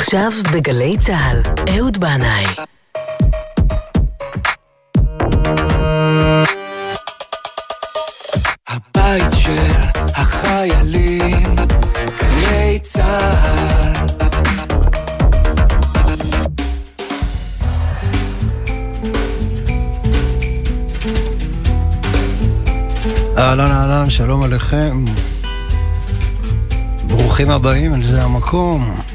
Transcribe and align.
עכשיו 0.00 0.32
בגלי 0.52 0.96
צה"ל, 0.98 1.42
אהוד 1.76 1.98
בנאי. 1.98 2.44
הבית 8.68 9.32
של 9.38 9.72
החיילים, 10.14 11.56
גלי 12.18 12.78
צה"ל. 12.82 14.06
אהלן 23.38 23.70
אהלן, 23.70 24.10
שלום 24.10 24.42
עליכם. 24.42 25.04
ברוכים 27.06 27.50
הבאים 27.50 27.94
אל 27.94 28.04
זה 28.04 28.22
המקום. 28.22 29.07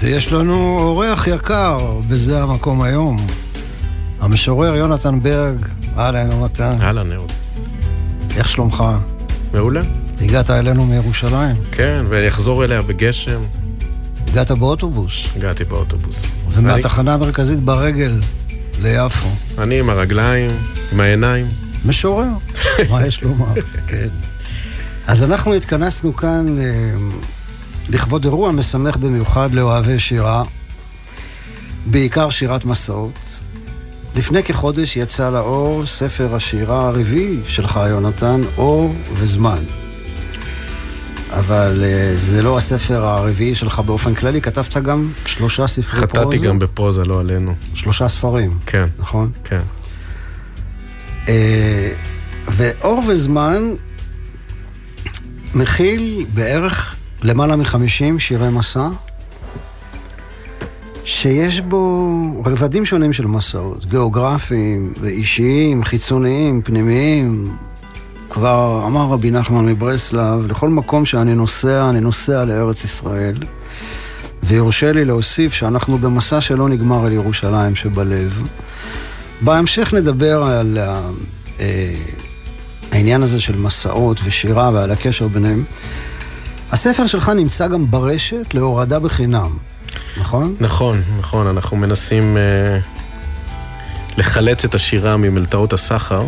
ויש 0.00 0.32
לנו 0.32 0.78
אורח 0.80 1.26
יקר 1.26 1.78
בזה 2.08 2.42
המקום 2.42 2.82
היום. 2.82 3.16
המשורר 4.20 4.76
יונתן 4.76 5.20
ברג. 5.20 5.66
אהלן 5.98 6.32
יונתן. 6.32 6.76
אהלן, 6.80 7.12
אהוד. 7.12 7.32
איך 8.36 8.48
שלומך? 8.48 8.84
מעולה. 9.54 9.80
הגעת 10.20 10.50
אלינו 10.50 10.84
מירושלים. 10.86 11.56
כן, 11.72 12.04
ואני 12.08 12.28
אחזור 12.28 12.64
אליה 12.64 12.82
בגשם. 12.82 13.40
הגעת 14.28 14.50
באוטובוס. 14.50 15.26
הגעתי 15.36 15.64
באוטובוס. 15.64 16.26
ומהתחנה 16.50 17.14
המרכזית 17.14 17.60
ברגל 17.60 18.20
ליפו. 18.82 19.28
אני 19.58 19.78
עם 19.78 19.90
הרגליים, 19.90 20.50
עם 20.92 21.00
העיניים. 21.00 21.46
משורר, 21.84 22.26
מה 22.90 23.06
יש 23.06 23.22
לומר? 23.22 23.54
כן. 23.86 24.08
אז 25.06 25.22
אנחנו 25.22 25.54
התכנסנו 25.54 26.16
כאן 26.16 26.58
אה, 26.58 26.64
לכבוד 27.92 28.24
אירוע 28.24 28.52
משמח 28.52 28.96
במיוחד 28.96 29.52
לאוהבי 29.52 29.98
שירה, 29.98 30.44
בעיקר 31.86 32.30
שירת 32.30 32.64
מסעות. 32.64 33.42
לפני 34.16 34.42
כחודש 34.42 34.96
יצא 34.96 35.30
לאור 35.30 35.86
ספר 35.86 36.34
השירה 36.34 36.88
הרביעי 36.88 37.40
שלך, 37.46 37.80
יונתן, 37.88 38.40
אור 38.56 38.94
וזמן. 39.14 39.64
אבל 41.30 41.84
uh, 41.84 42.16
זה 42.16 42.42
לא 42.42 42.58
הספר 42.58 43.04
הרביעי 43.04 43.54
שלך 43.54 43.78
באופן 43.78 44.14
כללי, 44.14 44.40
כתבת 44.40 44.76
גם 44.76 45.12
שלושה 45.26 45.66
ספרי 45.66 46.00
חטאתי 46.00 46.12
פרוזה. 46.12 46.36
חטאתי 46.36 46.46
גם 46.46 46.58
בפרוזה, 46.58 47.04
לא 47.04 47.20
עלינו. 47.20 47.54
שלושה 47.74 48.08
ספרים. 48.08 48.58
כן. 48.66 48.86
נכון? 48.98 49.30
כן. 49.44 49.60
Uh, 51.26 51.30
ואור 52.48 53.02
וזמן 53.08 53.74
מכיל 55.54 56.26
בערך 56.34 56.96
למעלה 57.22 57.56
מחמישים 57.56 58.18
שירי 58.18 58.50
מסע, 58.50 58.88
שיש 61.04 61.60
בו 61.60 62.06
רבדים 62.46 62.86
שונים 62.86 63.12
של 63.12 63.26
מסעות, 63.26 63.86
גיאוגרפיים 63.86 64.92
ואישיים, 65.00 65.84
חיצוניים, 65.84 66.62
פנימיים. 66.62 67.56
כבר 68.30 68.82
אמר 68.86 69.06
רבי 69.12 69.30
נחמן 69.30 69.66
מברסלב, 69.66 70.46
לכל 70.50 70.68
מקום 70.68 71.06
שאני 71.06 71.34
נוסע, 71.34 71.90
אני 71.90 72.00
נוסע 72.00 72.44
לארץ 72.44 72.84
ישראל. 72.84 73.34
ויורשה 74.42 74.92
לי 74.92 75.04
להוסיף 75.04 75.52
שאנחנו 75.52 75.98
במסע 75.98 76.40
שלא 76.40 76.68
נגמר 76.68 77.06
על 77.06 77.12
ירושלים 77.12 77.74
שבלב. 77.74 78.42
בהמשך 79.40 79.94
נדבר 79.94 80.42
על 80.42 80.78
אה, 81.60 81.94
העניין 82.92 83.22
הזה 83.22 83.40
של 83.40 83.58
מסעות 83.58 84.20
ושירה 84.24 84.70
ועל 84.74 84.90
הקשר 84.90 85.28
ביניהם. 85.28 85.64
הספר 86.72 87.06
שלך 87.06 87.28
נמצא 87.28 87.68
גם 87.68 87.90
ברשת 87.90 88.54
להורדה 88.54 88.98
בחינם, 88.98 89.56
נכון? 90.20 90.56
נכון, 90.60 91.02
נכון, 91.18 91.46
אנחנו 91.46 91.76
מנסים 91.76 92.36
אה, 92.36 92.78
לחלץ 94.18 94.64
את 94.64 94.74
השירה 94.74 95.16
ממלתעות 95.16 95.72
הסחר. 95.72 96.26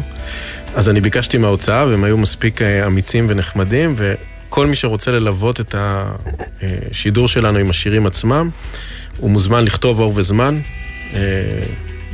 אז 0.74 0.88
אני 0.88 1.00
ביקשתי 1.00 1.38
מההוצאה 1.38 1.86
והם 1.86 2.04
היו 2.04 2.18
מספיק 2.18 2.62
אה, 2.62 2.86
אמיצים 2.86 3.26
ונחמדים, 3.28 3.94
וכל 3.96 4.66
מי 4.66 4.76
שרוצה 4.76 5.10
ללוות 5.10 5.60
את 5.60 5.74
השידור 5.78 7.28
שלנו 7.28 7.58
עם 7.58 7.70
השירים 7.70 8.06
עצמם, 8.06 8.50
הוא 9.18 9.30
מוזמן 9.30 9.64
לכתוב 9.64 10.00
אור 10.00 10.12
וזמן. 10.16 10.58
אה, 11.14 11.20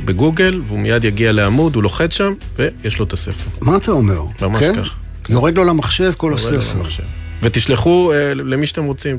בגוגל, 0.05 0.61
והוא 0.67 0.79
מיד 0.79 1.03
יגיע 1.03 1.31
לעמוד, 1.31 1.75
הוא 1.75 1.83
לוחץ 1.83 2.13
שם, 2.13 2.33
ויש 2.55 2.99
לו 2.99 3.05
את 3.05 3.13
הספר. 3.13 3.49
מה 3.61 3.77
אתה 3.77 3.91
אומר? 3.91 4.21
ממש 4.41 4.59
כן? 4.59 4.75
כך. 4.75 4.95
יורד 5.29 5.57
לו 5.57 5.63
למחשב 5.63 6.11
כל 6.17 6.27
יורד 6.27 6.53
לו 6.53 6.59
הספר. 6.59 6.77
למחשב. 6.77 7.03
ותשלחו 7.41 8.11
אה, 8.13 8.33
למי 8.33 8.65
שאתם 8.65 8.85
רוצים. 8.85 9.17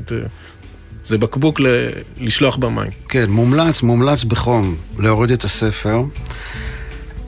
זה 1.03 1.17
בקבוק 1.17 1.59
ל... 1.59 1.65
לשלוח 2.17 2.57
במים. 2.57 2.91
כן, 3.09 3.29
מומלץ, 3.29 3.81
מומלץ 3.81 4.23
בחום 4.23 4.75
להוריד 4.99 5.31
את 5.31 5.43
הספר. 5.43 6.01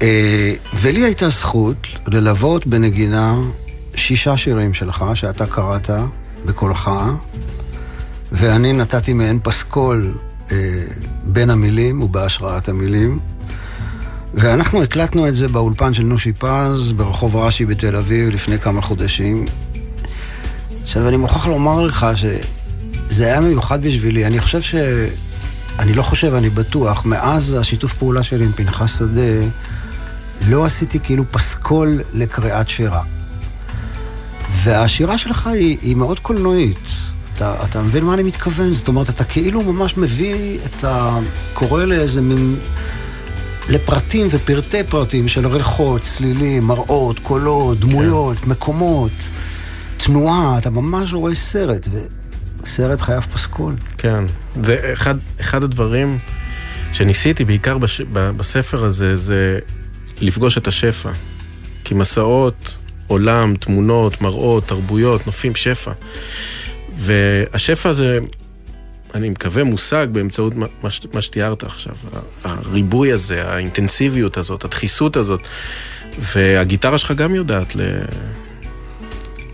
אה, 0.01 0.53
ולי 0.75 1.03
הייתה 1.03 1.29
זכות 1.29 1.87
ללוות 2.07 2.67
בנגינה 2.67 3.35
שישה 3.95 4.37
שירים 4.37 4.73
שלך, 4.73 5.05
שאתה 5.13 5.45
קראת 5.45 5.89
בקולך, 6.45 6.91
ואני 8.31 8.73
נתתי 8.73 9.13
מעין 9.13 9.39
פסקול 9.43 10.13
אה, 10.51 10.57
בין 11.23 11.49
המילים 11.49 12.01
ובהשראת 12.01 12.69
המילים. 12.69 13.19
ואנחנו 14.33 14.83
הקלטנו 14.83 15.27
את 15.27 15.35
זה 15.35 15.47
באולפן 15.47 15.93
של 15.93 16.03
נושי 16.03 16.33
פז 16.33 16.91
ברחוב 16.91 17.35
רש"י 17.35 17.65
בתל 17.65 17.95
אביב 17.95 18.29
לפני 18.29 18.59
כמה 18.59 18.81
חודשים. 18.81 19.45
עכשיו, 20.83 21.07
אני 21.07 21.17
מוכרח 21.17 21.47
לומר 21.47 21.81
לך 21.81 22.07
שזה 22.15 23.25
היה 23.25 23.41
מיוחד 23.41 23.81
בשבילי. 23.81 24.25
אני 24.25 24.39
חושב 24.39 24.61
ש... 24.61 24.75
אני 25.79 25.93
לא 25.93 26.03
חושב, 26.03 26.33
אני 26.33 26.49
בטוח, 26.49 27.05
מאז 27.05 27.57
השיתוף 27.59 27.93
פעולה 27.93 28.23
שלי 28.23 28.45
עם 28.45 28.51
פנחס 28.51 28.99
שדה, 28.99 29.47
לא 30.47 30.65
עשיתי 30.65 30.99
כאילו 30.99 31.23
פסקול 31.31 32.01
לקריאת 32.13 32.69
שירה. 32.69 33.03
והשירה 34.63 35.17
שלך 35.17 35.47
היא, 35.47 35.77
היא 35.81 35.95
מאוד 35.95 36.19
קולנועית. 36.19 36.89
אתה, 37.35 37.55
אתה 37.63 37.81
מבין 37.81 38.03
מה 38.03 38.13
אני 38.13 38.23
מתכוון? 38.23 38.71
זאת 38.71 38.87
אומרת, 38.87 39.09
אתה 39.09 39.23
כאילו 39.23 39.61
ממש 39.61 39.97
מביא 39.97 40.59
את 40.65 40.83
ה... 40.83 41.19
קורא 41.53 41.83
לאיזה 41.83 42.21
מין... 42.21 42.55
לפרטים 43.69 44.27
ופרטי 44.31 44.83
פרטים 44.83 45.27
של 45.27 45.47
ריחות, 45.47 46.01
צלילים, 46.01 46.63
מראות, 46.63 47.19
קולות, 47.19 47.79
דמויות, 47.79 48.37
כן. 48.37 48.49
מקומות, 48.49 49.11
תנועה, 50.05 50.57
אתה 50.57 50.69
ממש 50.69 51.13
רואה 51.13 51.35
סרט, 51.35 51.87
וסרט 52.63 53.01
חייב 53.01 53.21
פסקול. 53.21 53.75
כן, 53.97 54.25
זה 54.63 54.89
אחד, 54.93 55.15
אחד 55.39 55.63
הדברים 55.63 56.17
שניסיתי 56.93 57.45
בעיקר 57.45 57.77
בש, 57.77 58.01
בספר 58.11 58.85
הזה, 58.85 59.15
זה 59.15 59.59
לפגוש 60.21 60.57
את 60.57 60.67
השפע. 60.67 61.11
כי 61.83 61.93
מסעות, 61.93 62.77
עולם, 63.07 63.55
תמונות, 63.55 64.21
מראות, 64.21 64.67
תרבויות, 64.67 65.25
נופים, 65.25 65.55
שפע. 65.55 65.91
והשפע 66.97 67.89
הזה, 67.89 68.19
אני 69.13 69.29
מקווה, 69.29 69.63
מושג 69.63 70.07
באמצעות 70.11 70.55
מה, 70.55 70.65
מה 71.13 71.21
שתיארת 71.21 71.63
עכשיו. 71.63 71.95
הריבוי 72.43 73.11
הזה, 73.11 73.49
האינטנסיביות 73.49 74.37
הזאת, 74.37 74.65
הדחיסות 74.65 75.17
הזאת. 75.17 75.41
והגיטרה 76.19 76.97
שלך 76.97 77.11
גם 77.11 77.35
יודעת 77.35 77.75
ל... 77.75 77.81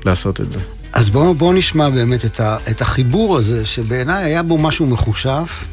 לעשות 0.10 0.42
את 0.42 0.52
זה. 0.52 0.60
אז 0.94 1.10
בואו 1.10 1.34
בוא 1.34 1.54
נשמע 1.54 1.90
באמת 1.90 2.26
את, 2.26 2.40
ה, 2.40 2.58
את 2.72 2.82
החיבור 2.82 3.38
הזה, 3.38 3.66
שבעיניי 3.66 4.24
היה 4.24 4.44
בו 4.44 4.58
משהו 4.58 4.86
מחושף. 4.86 5.66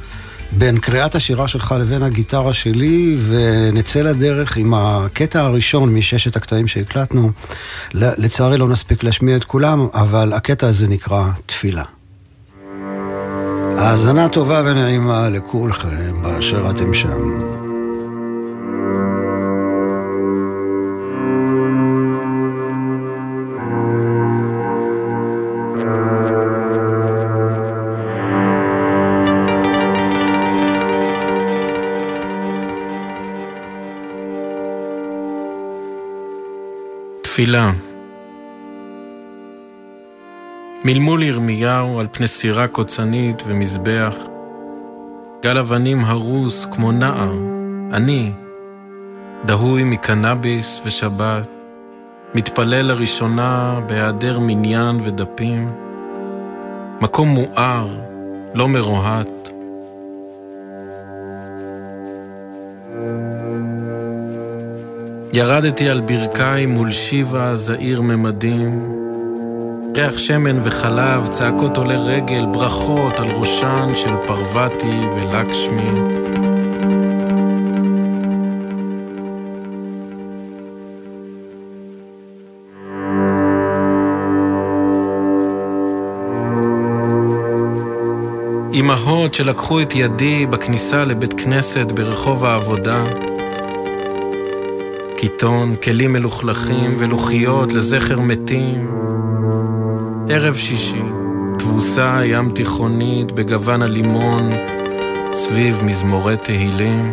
בין 0.53 0.79
קריאת 0.79 1.15
השירה 1.15 1.49
שלך 1.49 1.75
לבין 1.81 2.03
הגיטרה 2.03 2.53
שלי, 2.53 3.17
ונצא 3.29 4.01
לדרך 4.01 4.57
עם 4.57 4.75
הקטע 4.75 5.41
הראשון 5.41 5.95
מששת 5.95 6.37
הקטעים 6.37 6.69
שהקלטנו. 6.69 7.31
לצערי 7.95 8.59
לא 8.59 8.69
נספיק 8.69 9.03
להשמיע 9.03 9.37
את 9.37 9.45
כולם, 9.45 9.87
אבל 9.95 10.33
הקטע 10.33 10.67
הזה 10.69 10.89
נקרא 10.89 11.29
תפילה. 11.47 11.83
האזנה 13.77 14.29
טובה 14.29 14.63
ונעימה 14.65 15.29
לכולכם 15.29 16.23
באשר 16.23 16.71
אתם 16.71 16.95
שם. 16.95 17.56
תפילה. 37.37 37.73
מלמול 40.85 41.23
ירמיהו 41.23 42.01
על 42.01 42.07
פני 42.13 42.27
סירה 42.27 42.69
קוצנית 42.69 43.43
ומזבח, 43.47 44.15
גל 45.43 45.59
אבנים 45.59 46.05
הרוס 46.05 46.67
כמו 46.73 46.93
נער, 46.93 47.33
אני, 47.93 48.31
דהוי 49.47 49.85
מקנאביס 49.85 50.81
ושבת, 50.85 51.49
מתפלל 52.35 52.83
לראשונה 52.87 53.81
בהיעדר 53.87 54.39
מניין 54.39 55.01
ודפים, 55.05 55.73
מקום 57.01 57.29
מואר, 57.29 57.89
לא 58.55 58.69
מרוהט, 58.69 59.29
ירדתי 65.37 65.89
על 65.89 66.01
ברכיים 66.01 66.71
מול 66.71 66.93
שיבה 66.93 67.57
זעיר 67.57 68.03
ממדים. 68.03 68.93
ריח 69.97 70.19
שמן 70.19 70.61
וחלב, 70.63 71.27
צעקות 71.27 71.77
עולי 71.77 71.97
רגל, 71.97 72.47
ברכות 72.53 73.19
על 73.19 73.27
ראשן 73.31 73.93
של 73.95 74.11
פרווטי 74.27 75.01
ולקשמי. 75.17 75.91
אמהות 88.75 89.35
שלקחו 89.35 89.81
את 89.81 89.95
ידי 89.95 90.47
בכניסה 90.47 91.05
לבית 91.05 91.41
כנסת 91.41 91.93
ברחוב 91.93 92.45
העבודה. 92.45 93.05
קיטון, 95.17 95.77
כלים 95.83 96.13
מלוכלכים 96.13 96.97
ולוחיות 96.99 97.73
לזכר 97.73 98.21
מתים. 98.21 98.91
ערב 100.29 100.55
שישי, 100.55 101.03
תבוסה 101.59 102.21
ים 102.25 102.51
תיכונית 102.51 103.33
בגוון 103.33 103.83
הלימון, 103.83 104.51
סביב 105.35 105.85
מזמורי 105.85 106.37
תהילים. 106.37 107.13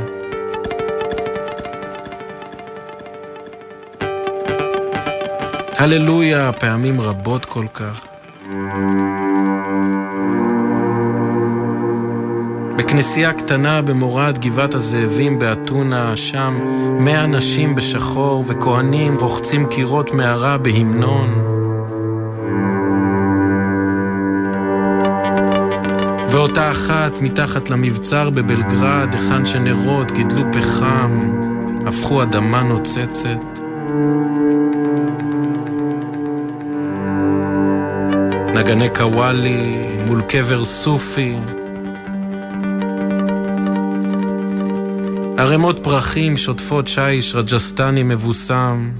הללויה, 5.77 6.51
פעמים 6.53 7.01
רבות 7.01 7.45
כל 7.45 7.65
כך. 7.73 8.07
בכנסייה 12.77 13.33
קטנה 13.33 13.81
במורד 13.81 14.37
גבעת 14.37 14.73
הזאבים 14.73 15.39
באתונה, 15.39 16.17
שם 16.17 16.59
מאה 16.99 17.25
נשים 17.25 17.75
בשחור 17.75 18.43
וכהנים 18.47 19.17
רוחצים 19.19 19.67
קירות 19.67 20.13
מערה 20.13 20.57
בהמנון. 20.57 21.53
ואותה 26.31 26.71
אחת 26.71 27.21
מתחת 27.21 27.69
למבצר 27.69 28.29
בבלגרד, 28.29 29.09
היכן 29.11 29.45
שנרות 29.45 30.11
גידלו 30.11 30.41
פחם, 30.51 31.31
הפכו 31.85 32.23
אדמה 32.23 32.63
נוצצת. 32.63 33.59
נגני 38.55 38.89
קוואלי 38.89 39.87
מול 40.07 40.21
קבר 40.21 40.63
סופי, 40.63 41.35
ערימות 45.43 45.79
פרחים 45.79 46.37
שוטפות 46.37 46.87
שיש 46.87 47.35
רג'סטני 47.35 48.03
מבוסם. 48.03 48.91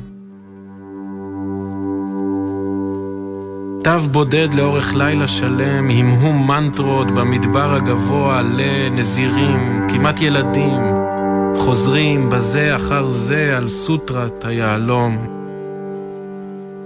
תו 3.83 3.99
בודד 4.11 4.53
לאורך 4.53 4.93
לילה 4.95 5.27
שלם, 5.27 5.89
המהום 5.89 6.47
מנטרות 6.47 7.11
במדבר 7.11 7.75
הגבוה 7.75 8.41
לנזירים, 8.41 9.81
כמעט 9.89 10.21
ילדים, 10.21 10.81
חוזרים 11.55 12.29
בזה 12.29 12.75
אחר 12.75 13.09
זה 13.09 13.57
על 13.57 13.67
סוטרת 13.67 14.45
היהלום. 14.45 15.27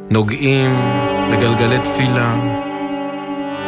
נוגעים 0.09 0.71
בגלגלי 1.31 1.80
תפילה, 1.80 2.36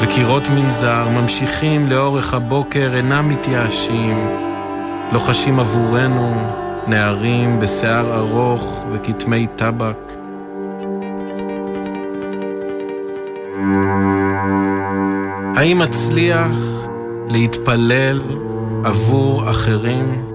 וקירות 0.01 0.47
מנזר 0.49 1.09
ממשיכים 1.09 1.87
לאורך 1.87 2.33
הבוקר, 2.33 2.91
אינם 2.95 3.29
מתייאשים. 3.29 4.48
לוחשים 5.11 5.59
עבורנו 5.59 6.35
נערים 6.87 7.59
בשיער 7.59 8.17
ארוך 8.17 8.85
וכתמי 8.91 9.47
טבק. 9.55 10.13
האם 15.55 15.81
אצליח 15.81 16.51
להתפלל 17.27 18.21
עבור 18.85 19.49
אחרים? 19.49 20.25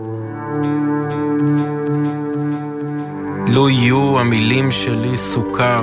לא 3.49 3.71
יהיו 3.71 4.21
המילים 4.21 4.73
שלי 4.73 5.17
סוכר, 5.17 5.82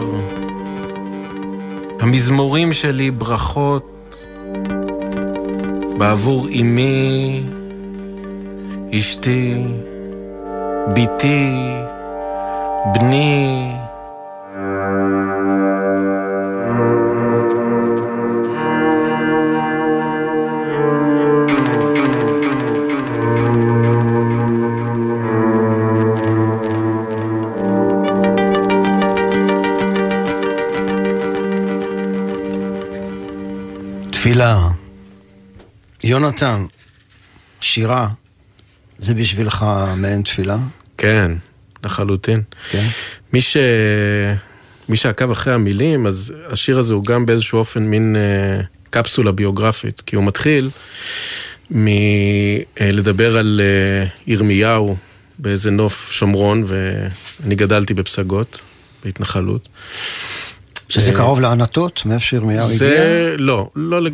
המזמורים 2.00 2.74
שלי 2.74 3.12
ברכות 3.12 4.26
בעבור 5.98 6.48
אמי 6.62 7.44
אשתי, 8.94 9.64
בתי, 10.96 11.50
בני. 12.94 13.72
יונתן, 36.04 36.66
שירה, 37.62 38.08
זה 39.02 39.14
בשבילך 39.14 39.66
מעין 39.98 40.22
תפילה? 40.22 40.58
כן, 40.98 41.32
לחלוטין. 41.84 42.42
כן. 42.72 42.88
מי, 43.34 43.42
ש... 43.42 43.58
מי 44.90 44.98
שעקב 44.98 45.32
אחרי 45.32 45.54
המילים, 45.54 46.08
אז 46.08 46.34
השיר 46.50 46.80
הזה 46.80 46.94
הוא 46.94 47.06
גם 47.06 47.26
באיזשהו 47.26 47.60
אופן 47.60 47.84
מין 47.84 48.16
אה, 48.16 48.62
קפסולה 48.90 49.32
ביוגרפית, 49.32 50.02
כי 50.02 50.16
הוא 50.16 50.24
מתחיל 50.24 50.70
מלדבר 51.72 53.38
על 53.38 53.62
אה, 53.64 54.08
ירמיהו 54.28 54.96
באיזה 55.40 55.72
נוף 55.72 56.12
שומרון, 56.12 56.64
ואני 56.68 57.56
גדלתי 57.56 57.94
בפסגות, 57.94 58.62
בהתנחלות. 59.04 59.68
שזה 60.90 61.12
אה, 61.12 61.16
קרוב 61.16 61.42
לענתות, 61.42 62.02
מאיפה 62.06 62.26
שירמיהו 62.26 62.66
הגיע? 62.66 62.78
זה 62.78 63.36
לא, 63.38 63.70
לא 63.76 64.10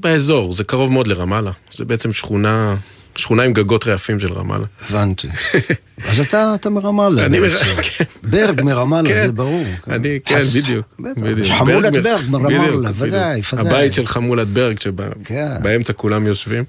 באזור, 0.00 0.52
זה 0.52 0.64
קרוב 0.64 0.92
מאוד 0.92 1.06
לרמאללה. 1.06 1.50
זה 1.72 1.84
בעצם 1.84 2.12
שכונה, 2.12 2.76
שכונה 3.16 3.42
עם 3.42 3.52
גגות 3.52 3.86
רעפים 3.86 4.20
של 4.20 4.32
רמאללה. 4.32 4.64
הבנתי. 4.88 5.28
אז 6.08 6.20
אתה, 6.20 6.52
אתה 6.54 6.70
מרמאללה. 6.70 7.26
אני 7.26 7.40
בעצם. 7.40 7.54
מר- 7.76 7.82
כן. 7.82 8.04
ברג 8.22 8.62
מרמאללה, 8.62 9.08
כן. 9.08 9.26
זה 9.26 9.32
ברור. 9.32 9.64
אני, 9.90 10.18
כן, 10.24 10.36
אז- 10.38 10.56
בדיוק. 10.56 10.86
בטח. 11.00 11.22
חמולת 11.58 11.92
ברג- 11.92 12.30
מרמאללה, 12.30 12.90
ודאי. 12.94 13.40
ודאי. 13.52 13.66
הבית 13.66 13.92
של 13.94 14.06
חמולת 14.06 14.48
ברג, 14.48 14.76
כן. 15.24 15.48
שבאמצע 15.60 15.92
כולם 15.92 16.26
יושבים. 16.26 16.64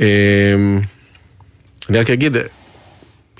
אמ, 0.00 0.04
אני 1.90 1.98
רק 1.98 2.10
אגיד, 2.10 2.36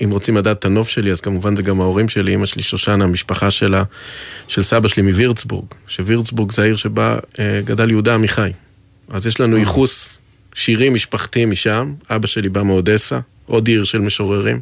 אם 0.03 0.09
רוצים 0.11 0.37
לדעת 0.37 0.59
את 0.59 0.65
הנוף 0.65 0.89
שלי, 0.89 1.11
אז 1.11 1.21
כמובן 1.21 1.55
זה 1.55 1.63
גם 1.63 1.81
ההורים 1.81 2.09
שלי, 2.09 2.35
אמא 2.35 2.45
שלי 2.45 2.63
שושנה, 2.63 3.03
המשפחה 3.03 3.51
שלה, 3.51 3.83
של 4.47 4.63
סבא 4.63 4.87
שלי 4.87 5.03
מווירצבורג, 5.03 5.65
שווירצבורג 5.87 6.51
זה 6.51 6.61
העיר 6.61 6.75
שבה 6.75 7.17
אה, 7.39 7.61
גדל 7.63 7.89
יהודה 7.91 8.13
עמיחי. 8.13 8.51
אז 9.09 9.27
יש 9.27 9.39
לנו 9.39 9.57
ייחוס 9.57 10.17
שירי 10.57 10.89
משפחתי 10.89 11.45
משם, 11.45 11.93
אבא 12.09 12.27
שלי 12.27 12.49
בא 12.49 12.63
מאודסה, 12.63 13.19
עוד 13.45 13.67
עיר 13.67 13.83
של 13.83 13.99
משוררים, 13.99 14.59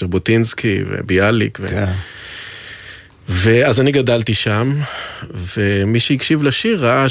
ז'בוטינסקי 0.00 0.78
וביאליק. 0.88 1.58
ו... 1.62 1.68
כן. 1.68 1.92
ואז 3.28 3.80
אני 3.80 3.92
גדלתי 3.92 4.34
שם, 4.34 4.74
ומי 5.56 6.00
שהקשיב 6.00 6.42
לשיר 6.42 6.86
ראה 6.86 7.06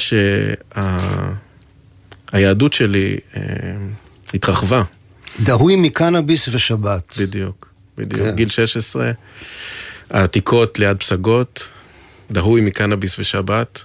שהיהדות 2.31 2.73
שלי 2.73 3.17
אה, 3.37 3.41
התרחבה, 4.33 4.83
דהוי 5.39 5.75
מקנאביס 5.75 6.49
ושבת. 6.51 7.17
בדיוק, 7.19 7.73
בדיוק. 7.97 8.27
כן. 8.27 8.35
גיל 8.35 8.49
16, 8.49 9.11
העתיקות 10.09 10.79
ליד 10.79 10.97
פסגות, 10.97 11.69
דהוי 12.31 12.61
מקנאביס 12.61 13.19
ושבת, 13.19 13.83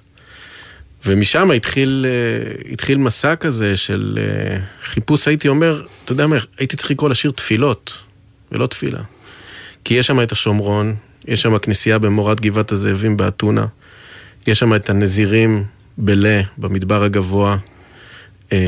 ומשם 1.07 1.51
התחיל, 1.51 2.07
אה, 2.09 2.73
התחיל 2.73 2.99
מסע 2.99 3.37
כזה 3.37 3.77
של 3.77 4.19
אה, 4.21 4.59
חיפוש, 4.83 5.29
הייתי 5.29 5.49
אומר, 5.49 5.87
אתה 6.05 6.13
יודע 6.13 6.27
מה, 6.27 6.37
הייתי 6.59 6.77
צריך 6.77 6.91
לקרוא 6.91 7.11
לשיר 7.11 7.31
תפילות, 7.31 7.93
ולא 8.53 8.67
תפילה. 8.67 9.01
כי 9.85 9.95
יש 9.95 10.07
שם 10.07 10.23
את 10.23 10.33
השומרון, 10.33 10.95
יש 11.27 11.43
שם 11.43 11.59
כנסייה 11.59 11.99
במורד 11.99 12.41
גבעת 12.41 12.73
הזאבים 12.73 13.17
באתונה, 13.17 13.67
יש 14.47 14.59
שם 14.59 14.75
את 14.75 14.91
הנזירים 14.91 15.65
בלה, 15.99 16.41
במדבר 16.59 17.03
הגבוה. 17.03 17.57
אה, 18.53 18.59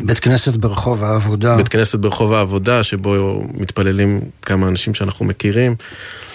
בית 0.00 0.18
כנסת 0.18 0.56
ברחוב 0.56 1.04
העבודה. 1.04 1.56
בית 1.56 1.68
כנסת 1.68 1.98
ברחוב 1.98 2.32
העבודה, 2.32 2.82
שבו 2.82 3.42
מתפללים 3.54 4.20
כמה 4.42 4.68
אנשים 4.68 4.94
שאנחנו 4.94 5.24
מכירים. 5.24 5.76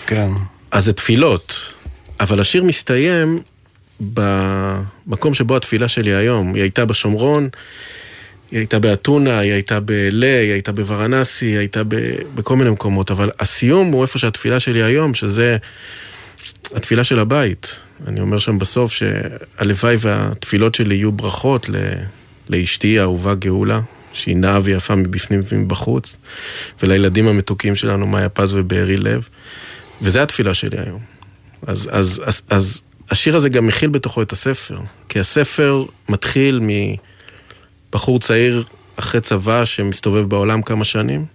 כן. 0.07 0.29
אז 0.71 0.85
זה 0.85 0.93
תפילות, 0.93 1.73
אבל 2.19 2.39
השיר 2.39 2.63
מסתיים 2.63 3.39
במקום 3.99 5.33
שבו 5.33 5.55
התפילה 5.55 5.87
שלי 5.87 6.13
היום. 6.13 6.53
היא 6.53 6.61
הייתה 6.61 6.85
בשומרון, 6.85 7.49
היא 8.51 8.59
הייתה 8.59 8.79
באתונה, 8.79 9.39
היא 9.39 9.51
הייתה 9.51 9.79
בלה, 9.79 10.39
היא 10.39 10.51
הייתה 10.51 10.71
בוורנסי, 10.71 11.45
היא 11.45 11.57
הייתה 11.57 11.83
ב, 11.83 11.95
בכל 12.35 12.55
מיני 12.55 12.69
מקומות, 12.69 13.11
אבל 13.11 13.29
הסיום 13.39 13.91
הוא 13.91 14.01
איפה 14.01 14.19
שהתפילה 14.19 14.59
שלי 14.59 14.83
היום, 14.83 15.13
שזה 15.13 15.57
התפילה 16.75 17.03
של 17.03 17.19
הבית. 17.19 17.79
אני 18.07 18.19
אומר 18.19 18.39
שם 18.39 18.59
בסוף 18.59 18.93
שהלוואי 18.93 19.95
והתפילות 19.99 20.75
שלי 20.75 20.95
יהיו 20.95 21.11
ברכות 21.11 21.69
ל, 21.69 21.75
לאשתי 22.49 22.99
האהובה 22.99 23.35
גאולה, 23.35 23.81
שהיא 24.13 24.37
נאה 24.37 24.59
ויפה 24.63 24.95
מבפנים 24.95 25.41
ומבחוץ, 25.49 26.17
ולילדים 26.83 27.27
המתוקים 27.27 27.75
שלנו, 27.75 28.07
מאיה 28.07 28.29
פז 28.29 28.55
ובארי 28.55 28.97
לב, 28.97 29.27
וזה 30.01 30.23
התפילה 30.23 30.53
שלי 30.53 30.77
היום. 30.85 30.99
אז, 31.67 31.89
אז, 31.91 32.21
אז, 32.25 32.41
אז 32.49 32.81
השיר 33.13 33.35
הזה 33.35 33.49
גם 33.49 33.67
מכיל 33.67 33.89
בתוכו 33.89 34.21
את 34.21 34.31
הספר, 34.31 34.79
כי 35.09 35.19
הספר 35.19 35.85
מתחיל 36.09 36.59
מבחור 37.89 38.19
צעיר 38.19 38.63
אחרי 38.95 39.21
צבא 39.21 39.65
שמסתובב 39.65 40.29
בעולם 40.29 40.61
כמה 40.61 40.83
שנים, 40.83 41.25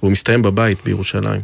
והוא 0.00 0.12
מסתיים 0.12 0.42
בבית 0.42 0.78
בירושלים. 0.84 1.40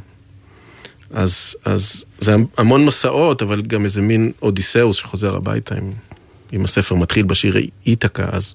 אז, 1.11 1.57
אז 1.65 2.05
זה 2.19 2.35
המון 2.59 2.85
מסעות, 2.85 3.43
אבל 3.43 3.63
גם 3.63 3.85
איזה 3.85 4.03
מין 4.03 4.33
אודיסאוס 4.43 4.97
שחוזר 4.97 5.37
הביתה 5.37 5.75
עם, 5.75 5.93
עם 6.53 6.65
הספר, 6.65 6.95
מתחיל 6.95 7.27
בשיר 7.27 7.57
איתקה 7.87 8.29
אז, 8.33 8.55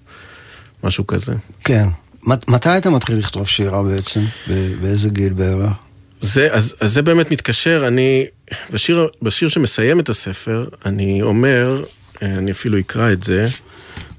משהו 0.84 1.08
כזה. 1.08 1.34
כן. 1.64 1.88
מתי 2.24 2.78
אתה 2.78 2.90
מתחיל 2.90 3.18
לכתוב 3.18 3.48
שירה 3.48 3.84
בעצם? 3.84 4.22
באיזה 4.82 5.10
גיל 5.10 5.34
בערך? 5.34 5.78
זה, 6.22 6.54
אז, 6.54 6.76
אז 6.82 6.94
זה 6.94 7.02
באמת 7.02 7.32
מתקשר, 7.32 7.84
אני, 7.88 8.26
בשיר, 8.72 9.08
בשיר 9.22 9.50
שמסיים 9.50 10.00
את 10.00 10.10
הספר, 10.10 10.68
אני 10.86 11.22
אומר, 11.22 11.84
אני 12.22 12.52
אפילו 12.52 12.80
אקרא 12.80 13.12
את 13.12 13.24
זה, 13.24 13.46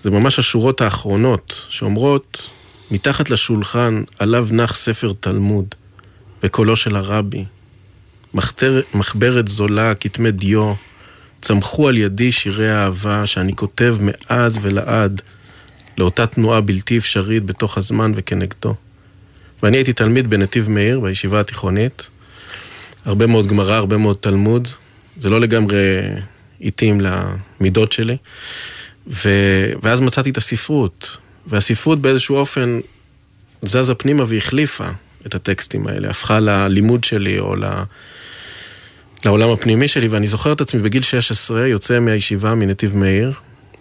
זה 0.01 0.11
ממש 0.11 0.39
השורות 0.39 0.81
האחרונות, 0.81 1.67
שאומרות, 1.69 2.51
מתחת 2.91 3.31
לשולחן 3.31 4.03
עליו 4.19 4.49
נח 4.51 4.77
ספר 4.77 5.13
תלמוד, 5.21 5.75
בקולו 6.43 6.77
של 6.77 6.97
הרבי. 6.97 7.45
מחתר, 8.35 8.83
מחברת 8.95 9.49
זולה, 9.49 9.95
כתמי 9.95 10.31
דיו, 10.31 10.75
צמחו 11.41 11.89
על 11.89 11.97
ידי 11.97 12.33
שירי 12.33 12.73
אהבה 12.73 13.27
שאני 13.27 13.57
כותב 13.57 13.97
מאז 14.01 14.59
ולעד 14.63 15.23
לאותה 15.99 16.27
תנועה 16.27 16.61
בלתי 16.61 16.99
אפשרית 16.99 17.45
בתוך 17.45 17.79
הזמן 17.79 18.13
וכנגדו. 18.17 18.75
ואני 19.63 19.77
הייתי 19.77 19.93
תלמיד 19.93 20.31
בנתיב 20.31 20.71
מאיר, 20.71 21.01
בישיבה 21.01 21.41
התיכונית. 21.41 22.09
הרבה 23.09 23.27
מאוד 23.27 23.47
גמרא, 23.47 23.75
הרבה 23.75 23.97
מאוד 23.97 24.17
תלמוד. 24.21 24.69
זה 25.21 25.31
לא 25.31 25.41
לגמרי 25.41 26.01
התאים 26.61 27.01
למידות 27.01 27.93
שלי. 27.93 28.17
ו... 29.07 29.29
ואז 29.83 30.01
מצאתי 30.01 30.31
את 30.31 30.37
הספרות. 30.37 31.17
והספרות 31.47 32.01
באיזשהו 32.01 32.37
אופן 32.37 32.81
זזה 33.63 33.95
פנימה 33.95 34.25
והחליפה 34.27 34.89
את 35.27 35.35
הטקסטים 35.35 35.87
האלה, 35.87 36.11
הפכה 36.11 36.41
ללימוד 36.41 37.05
שלי 37.05 37.39
או 37.39 37.57
ל... 37.57 37.65
לעולם 39.25 39.51
הפנימי 39.51 39.89
שלי, 39.89 40.09
ואני 40.09 40.27
זוכר 40.27 40.53
את 40.53 40.61
עצמי 40.61 40.81
בגיל 40.81 41.03
16, 41.03 41.67
יוצא 41.67 42.01
מהישיבה 42.01 42.55
מנתיב 42.55 42.97
מאיר, 42.97 43.33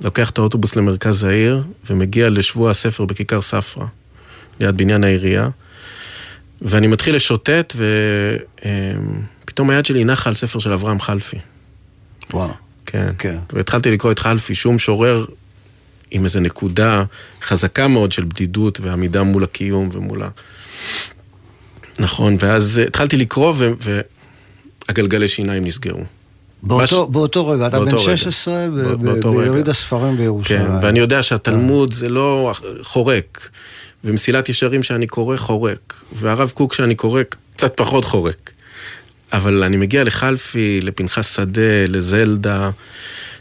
לוקח 0.02 0.30
את 0.30 0.38
האוטובוס 0.38 0.76
למרכז 0.76 1.24
העיר, 1.24 1.64
ומגיע 1.90 2.30
לשבוע 2.30 2.72
הספר 2.72 3.06
בכיכר 3.06 3.42
ספרא, 3.42 3.86
ליד 4.60 4.78
בניין 4.78 5.04
העירייה. 5.04 5.50
ואני 6.62 6.88
מתחיל 6.88 7.16
לשוטט, 7.16 7.76
ופתאום 9.46 9.70
היד 9.70 9.86
שלי 9.86 10.04
נחה 10.04 10.30
על 10.30 10.36
ספר 10.36 10.60
של 10.60 10.74
אברהם 10.74 11.00
חלפי. 11.00 11.38
וואו. 12.34 12.50
כן. 12.86 13.12
כן. 13.18 13.38
והתחלתי 13.54 13.92
לקרוא 13.92 14.12
את 14.12 14.20
חלפי, 14.20 14.56
שהוא 14.56 14.74
משורר 14.74 15.26
עם 16.12 16.24
איזו 16.24 16.40
נקודה 16.40 17.04
חזקה 17.42 17.88
מאוד 17.88 18.12
של 18.12 18.24
בדידות 18.24 18.80
ועמידה 18.80 19.24
מול 19.24 19.44
הקיום 19.44 19.90
ומול 19.92 20.24
ה... 20.24 20.30
נכון, 22.00 22.38
ואז 22.40 22.82
התחלתי 22.88 23.18
לקרוא 23.18 23.54
והגלגלי 24.88 25.28
שיניים 25.28 25.66
נסגרו. 25.66 26.04
באותו, 26.64 27.08
מש... 27.08 27.12
באותו 27.12 27.48
רגע, 27.48 27.68
אתה 27.68 27.80
בן 27.80 28.00
16 28.00 28.68
ביריד 29.32 29.70
הספרים 29.70 30.18
בירושלים. 30.18 30.62
כן, 30.62 30.72
ואני 30.82 31.00
יודע 31.00 31.24
שהתלמוד 31.24 31.94
זה 31.94 32.10
לא 32.10 32.54
חורק. 32.82 33.50
ומסילת 34.04 34.50
ישרים 34.50 34.84
שאני 34.84 35.08
קורא 35.08 35.38
חורק, 35.38 36.04
והרב 36.14 36.50
קוק 36.50 36.74
שאני 36.74 36.96
קורא 36.96 37.22
קצת 37.52 37.78
פחות 37.78 38.06
חורק. 38.06 38.52
אבל 39.34 39.64
אני 39.64 39.78
מגיע 39.78 40.04
לחלפי, 40.04 40.80
לפנחס 40.84 41.36
שדה, 41.36 41.86
לזלדה, 41.88 42.70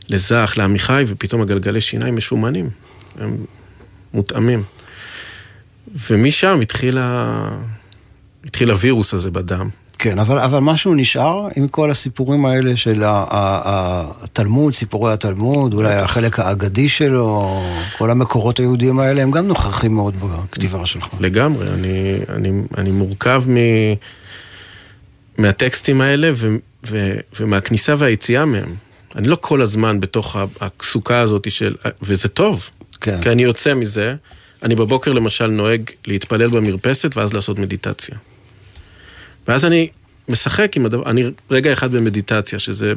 לזך, 0.09 0.55
לעמיחי, 0.57 1.05
ופתאום 1.09 1.43
הגלגלי 1.43 1.81
שיניים 1.81 2.17
משומנים, 2.17 2.71
הם 3.19 3.37
מותאמים. 4.15 4.63
ומשם 6.11 6.59
התחיל, 6.63 6.99
ה... 6.99 7.49
התחיל 8.45 8.71
הווירוס 8.71 9.15
הזה 9.15 9.31
בדם. 9.31 9.69
כן, 9.99 10.19
אבל, 10.19 10.39
אבל 10.39 10.59
משהו 10.59 10.95
נשאר 10.95 11.49
עם 11.57 11.69
כל 11.69 11.91
הסיפורים 11.91 12.47
האלה 12.47 12.77
של 12.77 13.03
התלמוד, 13.07 14.75
סיפורי 14.75 15.13
התלמוד, 15.13 15.75
אולי 15.75 15.95
החלק 15.95 16.39
האגדי 16.39 16.89
שלו, 16.89 17.61
כל 17.99 18.11
המקורות 18.11 18.59
היהודיים 18.59 18.99
האלה, 18.99 19.23
הם 19.23 19.31
גם 19.31 19.47
נוכחים 19.47 19.95
מאוד 19.95 20.15
בכתיבה 20.21 20.87
שלך. 20.87 21.09
לגמרי, 21.21 21.69
אני, 21.69 22.19
אני, 22.29 22.51
אני 22.79 22.91
מורכב 22.91 23.43
מ, 23.49 23.57
מהטקסטים 25.39 26.01
האלה 26.01 26.31
ו, 26.35 26.57
ו, 26.87 27.17
ומהכניסה 27.41 27.95
והיציאה 27.99 28.45
מהם. 28.45 28.75
אני 29.17 29.29
לא 29.29 29.37
כל 29.41 29.63
הזמן 29.63 30.01
בתוך 30.01 30.37
הסוכה 30.61 31.21
הזאת 31.21 31.51
של... 31.51 31.75
וזה 32.03 32.29
טוב, 32.29 32.71
כן. 33.01 33.21
כי 33.23 33.31
אני 33.31 33.43
יוצא 33.43 33.75
מזה. 33.75 34.15
אני 34.63 34.75
בבוקר 34.75 35.13
למשל 35.13 35.47
נוהג 35.47 35.91
להתפלל 36.07 36.49
במרפסת 36.49 37.17
ואז 37.17 37.33
לעשות 37.33 37.59
מדיטציה. 37.59 38.17
ואז 39.49 39.65
אני 39.65 39.89
משחק 40.29 40.77
עם 40.77 40.87
הדבר, 40.87 41.11
אני 41.11 41.31
רגע 41.51 41.73
אחד 41.73 41.93
במדיטציה, 41.93 42.59
שזה 42.59 42.93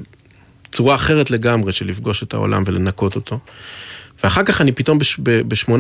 צורה 0.71 0.95
אחרת 0.95 1.31
לגמרי 1.31 1.71
של 1.71 1.87
לפגוש 1.87 2.23
את 2.23 2.33
העולם 2.33 2.63
ולנקות 2.65 3.15
אותו. 3.15 3.39
ואחר 4.23 4.43
כך 4.43 4.61
אני 4.61 4.71
פתאום 4.71 4.99
ב-18, 5.23 5.73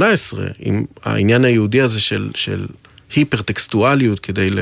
עם 0.59 0.85
העניין 1.03 1.45
היהודי 1.45 1.81
הזה 1.81 2.01
של, 2.01 2.31
של 2.35 2.67
היפר-טקסטואליות 3.15 4.19
כדי 4.19 4.49
ל... 4.49 4.59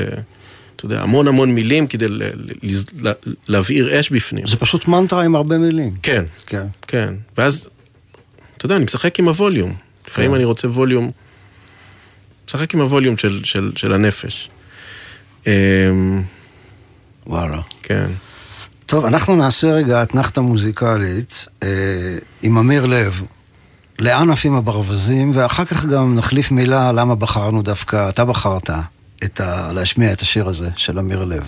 אתה 0.76 0.86
יודע, 0.86 1.02
המון 1.02 1.28
המון 1.28 1.50
מילים 1.50 1.86
כדי 1.86 2.08
ל, 2.08 2.22
להבעיר 3.48 4.00
אש 4.00 4.10
בפנים. 4.10 4.46
זה 4.46 4.56
פשוט 4.56 4.88
מנטרה 4.88 5.24
עם 5.24 5.36
הרבה 5.36 5.58
מילים. 5.58 5.90
כן, 6.02 6.24
כן. 6.46 6.66
כן. 6.86 7.14
ואז, 7.38 7.68
אתה 8.56 8.66
יודע, 8.66 8.76
אני 8.76 8.84
משחק 8.84 9.18
עם 9.18 9.28
הווליום. 9.28 9.74
לפעמים 10.08 10.30
כן. 10.30 10.36
אני 10.36 10.44
רוצה 10.44 10.68
ווליום, 10.68 11.10
משחק 12.48 12.74
עם 12.74 12.80
הווליום 12.80 13.16
של, 13.16 13.40
של, 13.44 13.72
של 13.76 13.92
הנפש. 13.92 14.48
אמ, 15.46 16.22
וואלה. 17.26 17.60
כן. 17.82 18.06
טוב, 18.86 19.04
אנחנו 19.04 19.36
נעשה 19.36 19.72
רגע 19.72 20.02
אתנחתא 20.02 20.40
מוזיקלית 20.40 21.48
אה, 21.62 21.68
עם 22.42 22.58
אמיר 22.58 22.86
לב. 22.86 23.22
לאן 23.98 24.30
עפים 24.30 24.54
הברווזים, 24.54 25.30
ואחר 25.34 25.64
כך 25.64 25.84
גם 25.84 26.14
נחליף 26.16 26.50
מילה 26.50 26.92
למה 26.92 27.14
בחרנו 27.14 27.62
דווקא, 27.62 28.08
אתה 28.08 28.24
בחרת 28.24 28.70
את 29.24 29.40
ה... 29.40 29.72
להשמיע 29.72 30.12
את 30.12 30.20
השיר 30.20 30.48
הזה 30.48 30.68
של 30.76 30.98
אמיר 30.98 31.24
לב. 31.24 31.42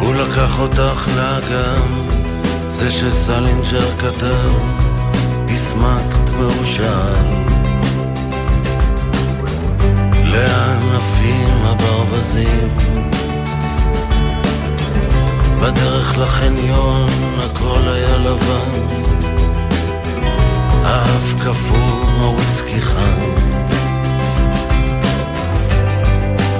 הוא 0.00 0.14
לקח 0.14 0.58
אותך 0.58 1.08
לאגם, 1.16 2.08
זה 2.68 2.90
שסלינג'ר 2.90 3.96
כתב, 3.98 4.85
הסמקת 5.56 6.30
לאן 10.24 10.78
עפים 10.96 11.54
הברווזים? 11.62 12.68
בדרך 15.60 16.18
לחניון 16.18 17.08
הכל 17.38 17.88
היה 17.88 18.16
לבן, 18.16 18.80
האף 20.84 21.34
קפוא, 21.44 22.10
הוויסקי 22.20 22.80
חם. 22.80 23.20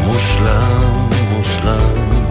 מושלם, 0.04 1.08
מושלם. 1.32 2.25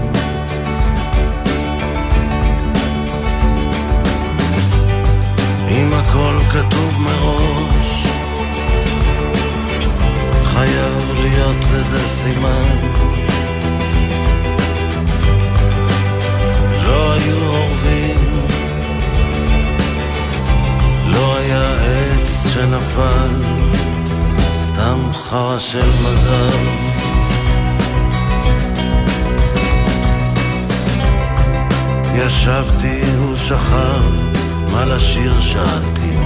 אם 5.75 5.93
הכל 5.93 6.37
כתוב 6.49 7.01
מראש 7.01 8.05
חייב 10.43 11.11
להיות 11.21 11.65
לזה 11.73 12.07
סימן. 12.07 12.77
לא 16.83 17.13
היו 17.13 17.37
אורבים, 17.47 18.47
לא 21.05 21.37
היה 21.37 21.73
עץ 21.73 22.47
שנפל, 22.53 23.41
סתם 24.51 24.99
חרא 25.13 25.59
של 25.59 25.89
מזל. 26.03 26.57
ישבתי, 32.15 33.01
הוא 33.17 33.35
שכב, 33.35 34.03
מה 34.75 34.85
לשיר 34.85 35.41
שאלתי, 35.41 36.17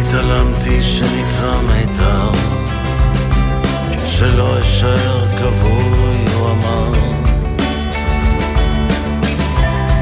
התעלמתי 0.00 0.82
שנקרא 0.82 1.60
מיתר, 1.60 2.30
שלא 4.06 4.60
אשאר 4.60 5.28
כבוי, 5.28 6.34
הוא 6.34 6.50
אמר. 6.50 6.92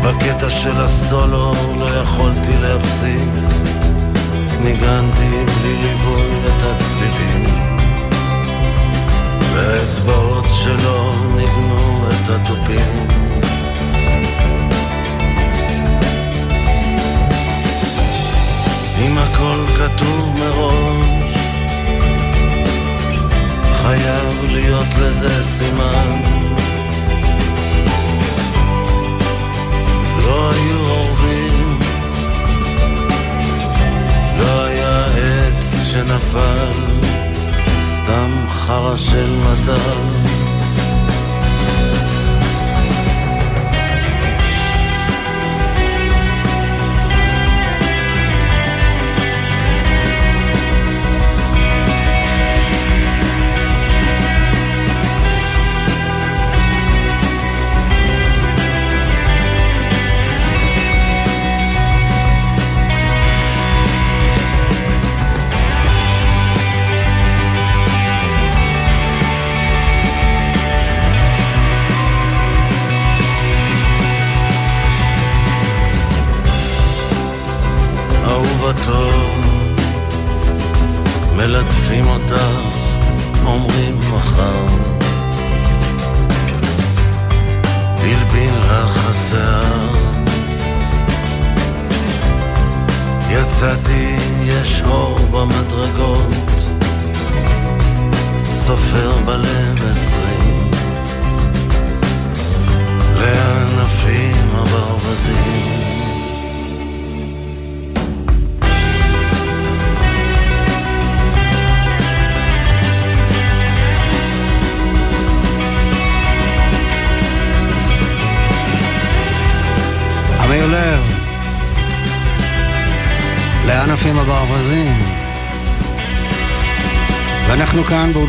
בקטע 0.03 0.51
של 0.51 0.77
הסולו 0.77 1.53
לא 1.79 1.87
יכולתי 1.87 2.59
להפסיק, 2.63 3.31
ניגנתי 4.61 5.45
בלי 5.45 5.77
ליווי 5.77 6.31
את 6.47 6.63
הצלילים, 6.63 7.45
והאצבעות 9.55 10.45
שלו 10.51 11.13
ניגנו 11.37 12.07
את 12.09 12.31
התופים. 12.31 13.24
אם 18.99 19.19
הכל 19.19 19.65
כתוב 19.79 20.35
מראש, 20.39 21.35
חייב 23.83 24.45
להיות 24.45 24.87
לזה 25.01 25.45
סימן. 25.45 26.23
לא 30.23 30.51
היו 30.51 30.81
אורבים, 30.81 31.79
לא 34.39 34.65
היה 34.65 35.05
עץ 35.05 35.85
שנפל, 35.91 36.71
סתם 37.83 38.31
חרא 38.49 38.97
של 38.97 39.37
מזל. 39.41 40.14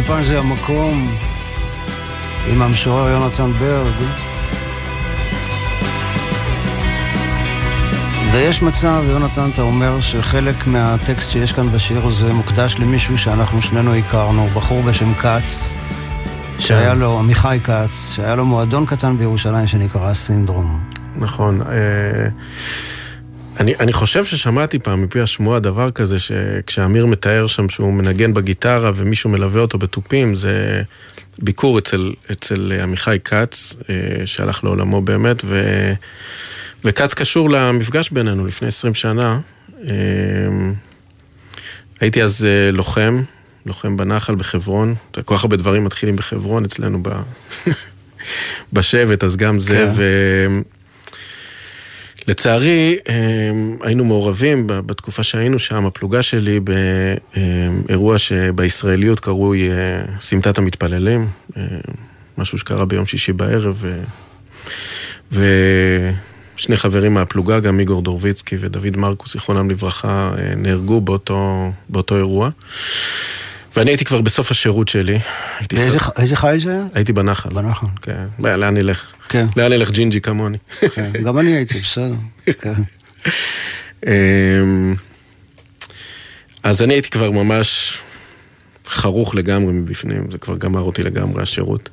באולפן 0.08 0.24
זה 0.24 0.40
המקום 0.40 1.16
עם 2.48 2.62
המשורר 2.62 3.10
יונתן 3.10 3.52
ברג. 3.52 3.94
ויש 8.32 8.62
מצב, 8.62 9.04
יונתן, 9.08 9.50
אתה 9.54 9.62
אומר 9.62 10.02
שחלק 10.02 10.68
מהטקסט 10.68 11.32
שיש 11.32 11.52
כאן 11.52 11.70
בשיר 11.70 12.08
הזה 12.08 12.34
מוקדש 12.34 12.76
למישהו 12.80 13.18
שאנחנו 13.18 13.62
שנינו 13.62 13.96
הכרנו, 13.96 14.48
בחור 14.56 14.82
בשם 14.82 15.14
כץ, 15.14 15.76
שהיה 16.60 16.94
לו, 16.94 17.20
עמיחי 17.20 17.60
כץ, 17.64 18.14
שהיה 18.16 18.36
לו 18.36 18.46
מועדון 18.46 18.86
קטן 18.86 19.18
בירושלים 19.18 19.68
שנקרא 19.68 20.14
סינדרום. 20.14 20.80
נכון. 21.16 21.62
אה, 23.56 23.62
אני, 23.62 23.76
אני 23.80 23.94
חושב 23.94 24.26
ששמעתי 24.26 24.80
פעם 24.80 25.02
מפי 25.04 25.22
השמועה 25.22 25.60
דבר 25.60 25.92
כזה, 25.92 26.20
שכשאמיר 26.20 27.06
מתאר 27.06 27.48
שם 27.48 27.70
שהוא 27.70 27.94
מנגן 27.94 28.34
בגיטרה 28.34 28.92
ומישהו 28.96 29.30
מלווה 29.30 29.62
אותו 29.62 29.78
בתופים, 29.78 30.36
זה 30.36 30.82
ביקור 31.40 31.78
אצל, 31.78 32.14
אצל 32.32 32.74
עמיחי 32.84 33.18
כץ, 33.24 33.74
אה, 33.90 34.26
שהלך 34.26 34.64
לעולמו 34.64 35.02
באמת, 35.02 35.42
ו, 35.46 35.64
וכץ 36.84 37.14
קשור 37.14 37.50
למפגש 37.50 38.10
בינינו 38.10 38.46
לפני 38.46 38.68
20 38.68 38.94
שנה. 38.94 39.40
אה, 39.88 39.94
הייתי 42.00 42.24
אז 42.24 42.48
לוחם, 42.74 43.24
לוחם 43.66 43.98
בנחל 43.98 44.36
בחברון, 44.36 44.96
כל 45.26 45.36
כך 45.38 45.44
הרבה 45.44 45.58
דברים 45.58 45.84
מתחילים 45.84 46.16
בחברון 46.16 46.66
אצלנו 46.66 47.00
ב... 47.02 47.10
בשבט, 48.74 49.24
אז 49.24 49.38
גם 49.38 49.60
זה, 49.60 49.92
כן. 49.98 50.52
לצערי, 52.28 52.98
היינו 53.82 54.06
מעורבים 54.06 54.64
בתקופה 54.68 55.24
שהיינו 55.24 55.60
שם, 55.60 55.86
הפלוגה 55.86 56.24
שלי, 56.24 56.60
באירוע 56.60 58.18
שבישראליות 58.18 59.20
קרוי 59.20 59.70
סמטת 60.20 60.58
המתפללים, 60.58 61.28
משהו 62.38 62.58
שקרה 62.58 62.86
ביום 62.86 63.06
שישי 63.06 63.34
בערב, 63.34 63.84
ושני 65.32 66.78
חברים 66.78 67.14
מהפלוגה, 67.14 67.60
גם 67.60 67.80
איגור 67.80 68.02
דורביצקי 68.02 68.58
ודוד 68.60 68.98
מרקוס, 68.98 69.34
זיכרונם 69.34 69.70
לברכה, 69.70 70.32
נהרגו 70.58 71.02
באותו, 71.02 71.72
באותו 71.90 72.18
אירוע. 72.18 72.50
ואני 73.76 73.92
הייתי 73.92 74.06
כבר 74.06 74.22
בסוף 74.22 74.52
השירות 74.52 74.88
שלי. 74.88 75.20
באיזה 75.74 76.00
ס... 76.00 76.04
איזה 76.18 76.36
חיל 76.36 76.60
זה 76.60 76.72
היה? 76.72 76.84
הייתי 76.94 77.14
בנחל. 77.14 77.50
בנחל. 77.50 77.88
כן. 78.02 78.26
לאן 78.40 78.74
נלך? 78.74 79.14
כן. 79.30 79.48
לאן 79.58 79.74
נלך 79.74 79.92
ג'ינג'י 79.92 80.22
כמוני? 80.22 80.58
כן. 80.96 81.12
גם 81.24 81.40
אני 81.40 81.56
הייתי, 81.56 81.80
בסדר. 81.80 82.14
כן. 82.62 82.74
אמ, 84.08 84.96
אז 86.64 86.82
אני 86.82 86.94
הייתי 86.94 87.10
כבר 87.10 87.32
ממש 87.32 87.98
חרוך 88.88 89.36
לגמרי 89.36 89.74
מבפנים, 89.74 90.28
זה 90.32 90.38
כבר 90.38 90.58
גמר 90.58 90.82
אותי 90.82 91.04
לגמרי 91.04 91.44
השירות. 91.44 91.90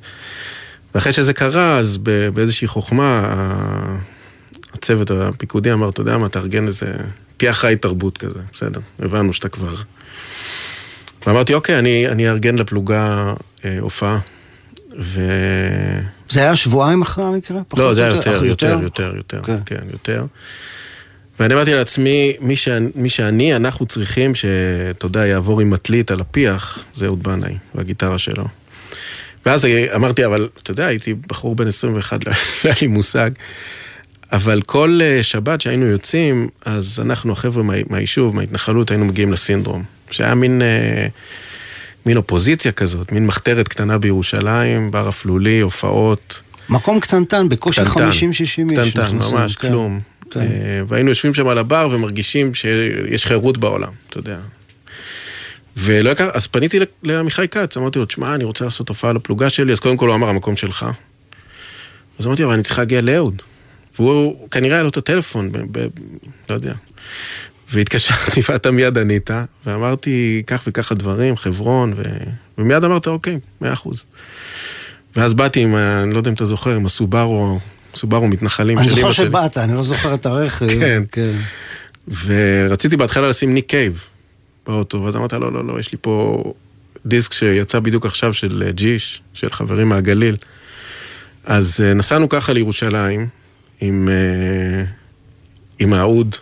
ואחרי 0.95 1.13
שזה 1.13 1.33
קרה, 1.33 1.77
אז 1.77 1.97
באיזושהי 2.33 2.67
חוכמה, 2.67 3.33
הצוות 4.73 5.11
הפיקודי 5.11 5.73
אמר, 5.73 5.89
אתה 5.89 6.01
יודע 6.01 6.17
מה, 6.17 6.29
תארגן 6.29 6.67
איזה, 6.67 6.93
תהיה 7.37 7.51
אחראי 7.51 7.75
תרבות 7.75 8.17
כזה, 8.17 8.39
בסדר, 8.53 8.81
הבנו 8.99 9.33
שאתה 9.33 9.49
כבר... 9.49 9.75
ואמרתי, 11.27 11.53
אוקיי, 11.53 11.79
אני, 11.79 12.07
אני 12.07 12.29
אארגן 12.29 12.55
לפלוגה 12.55 13.33
אה, 13.65 13.77
הופעה. 13.79 14.19
ו... 14.99 15.21
זה 16.29 16.39
היה 16.39 16.55
שבועיים 16.55 17.01
אחרי 17.01 17.25
המקרה? 17.25 17.61
לא, 17.77 17.93
זה 17.93 18.01
היה 18.05 18.15
יותר, 18.15 18.45
יותר, 18.45 18.45
יותר, 18.45 18.77
יותר, 18.81 19.15
יותר, 19.15 19.41
כן. 19.43 19.57
כן, 19.65 19.83
יותר. 19.91 20.25
ואני 21.39 21.53
אמרתי 21.53 21.73
לעצמי, 21.73 22.33
מי, 22.39 22.55
ש... 22.55 22.67
מי 22.95 23.09
שאני, 23.09 23.55
אנחנו 23.55 23.85
צריכים 23.85 24.35
שאתה 24.35 25.05
יודע, 25.05 25.25
יעבור 25.25 25.61
עם 25.61 25.69
מטלית 25.69 26.11
על 26.11 26.21
הפיח, 26.21 26.79
זה 26.93 27.05
אהוד 27.05 27.23
בנאי, 27.23 27.57
והגיטרה 27.75 28.17
שלו. 28.17 28.43
ואז 29.45 29.67
אמרתי, 29.95 30.25
אבל 30.25 30.49
אתה 30.63 30.71
יודע, 30.71 30.85
הייתי 30.85 31.13
בחור 31.13 31.55
בן 31.55 31.67
21, 31.67 32.25
לא 32.25 32.31
היה 32.63 32.73
לי 32.81 32.87
מושג. 32.87 33.31
אבל 34.31 34.61
כל 34.61 34.99
אה, 35.01 35.23
שבת 35.23 35.61
שהיינו 35.61 35.85
יוצאים, 35.85 36.49
אז 36.65 36.99
אנחנו, 37.05 37.33
החבר'ה 37.33 37.63
מה, 37.63 37.73
מהיישוב, 37.89 38.35
מההתנחלות, 38.35 38.91
היינו 38.91 39.05
מגיעים 39.05 39.33
לסינדרום. 39.33 39.83
שהיה 40.13 40.35
מין, 40.35 40.61
אה, 40.61 41.07
מין 42.05 42.17
אופוזיציה 42.17 42.71
כזאת, 42.71 43.11
מין 43.11 43.27
מחתרת 43.27 43.67
קטנה 43.67 43.97
בירושלים, 43.97 44.91
בר 44.91 45.09
אפלולי, 45.09 45.59
הופעות. 45.59 46.41
מקום 46.69 46.99
קטנטן, 46.99 47.49
בקושי 47.49 47.81
50-60 47.81 48.71
איש. 48.71 48.93
קטנטן, 48.93 49.15
ממש, 49.15 49.55
כן, 49.55 49.67
כלום. 49.67 49.99
כן. 50.31 50.39
אה, 50.39 50.45
והיינו 50.87 51.09
יושבים 51.09 51.33
שם 51.33 51.47
על 51.47 51.57
הבר 51.57 51.89
ומרגישים 51.91 52.53
שיש 52.53 53.25
חירות 53.25 53.57
בעולם, 53.57 53.91
אתה 54.09 54.17
יודע. 54.17 54.37
ולא 55.77 56.09
יקר, 56.09 56.29
אז 56.33 56.47
פניתי 56.47 56.79
לעמיחי 57.03 57.47
כץ, 57.47 57.77
אמרתי 57.77 57.99
לו, 57.99 58.05
תשמע, 58.05 58.35
אני 58.35 58.43
רוצה 58.43 58.65
לעשות 58.65 58.89
הופעה 58.89 59.13
לפלוגה 59.13 59.49
שלי, 59.49 59.73
אז 59.73 59.79
קודם 59.79 59.97
כל 59.97 60.07
הוא 60.07 60.15
אמר, 60.15 60.29
המקום 60.29 60.55
שלך. 60.55 60.85
אז 62.19 62.27
אמרתי, 62.27 62.43
אבל 62.43 62.53
אני 62.53 62.63
צריך 62.63 62.79
להגיע 62.79 63.01
לאהוד. 63.01 63.41
והוא, 63.99 64.49
כנראה 64.49 64.75
היה 64.75 64.83
לו 64.83 64.89
את 64.89 64.97
הטלפון, 64.97 65.51
ב, 65.51 65.57
ב, 65.71 65.87
לא 66.49 66.55
יודע. 66.55 66.73
והתקשרתי 67.73 68.41
ואתה 68.49 68.71
מיד 68.71 68.97
ענית, 68.97 69.29
ואמרתי 69.65 70.43
כך 70.47 70.63
וככה 70.67 70.95
דברים, 70.95 71.35
חברון, 71.35 71.93
ו... 71.97 72.01
ומיד 72.57 72.83
אמרת 72.83 73.07
אוקיי, 73.07 73.39
מאה 73.61 73.73
אחוז. 73.73 74.05
ואז 75.15 75.33
באתי 75.33 75.59
עם, 75.59 75.75
אני 75.75 76.13
לא 76.13 76.17
יודע 76.17 76.29
אם 76.29 76.35
אתה 76.35 76.45
זוכר, 76.45 76.75
עם 76.75 76.85
הסובארו, 76.85 77.59
סובארו 77.95 78.27
מתנחלים 78.27 78.77
אני 78.77 78.81
זוכר 78.81 78.87
של 78.87 79.05
אמא 79.05 79.11
שלי. 79.11 79.25
שבאת, 79.25 79.57
אני 79.57 79.73
לא 79.73 79.83
זוכר 79.83 80.13
את 80.13 80.25
הרכב. 80.25 80.67
כן. 80.79 81.03
כן. 81.11 81.35
ורציתי 82.25 82.97
בהתחלה 82.97 83.29
לשים 83.29 83.53
ניק 83.53 83.69
קייב 83.69 84.05
באוטו, 84.67 85.01
ואז 85.03 85.15
אמרת, 85.15 85.33
לא, 85.33 85.53
לא, 85.53 85.65
לא, 85.65 85.79
יש 85.79 85.91
לי 85.91 85.97
פה 86.01 86.43
דיסק 87.05 87.33
שיצא 87.33 87.79
בדיוק 87.79 88.05
עכשיו 88.05 88.33
של 88.33 88.63
אה, 88.65 88.71
ג'יש, 88.71 89.21
של 89.33 89.49
חברים 89.49 89.89
מהגליל. 89.89 90.35
אז 91.45 91.83
אה, 91.83 91.93
נסענו 91.93 92.29
ככה 92.29 92.53
לירושלים 92.53 93.27
עם, 93.81 94.09
אה, 94.11 94.85
עם 95.79 95.93
האוד. 95.93 96.35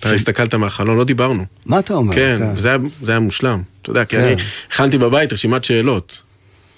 אתה 0.00 0.14
הסתכלת 0.14 0.54
מהחלון, 0.54 0.98
לא 0.98 1.04
דיברנו. 1.04 1.44
מה 1.66 1.78
אתה 1.78 1.94
אומר? 1.94 2.14
כן, 2.14 2.56
זה 2.56 2.76
היה, 3.06 3.18
מושלם. 3.18 3.62
אתה 3.82 3.90
יודע, 3.90 4.04
כי 4.04 4.16
כן. 4.16 4.22
אני 4.22 4.36
הכנתי 4.70 4.98
בבית 4.98 5.32
רשימת 5.32 5.64
שאלות, 5.64 6.22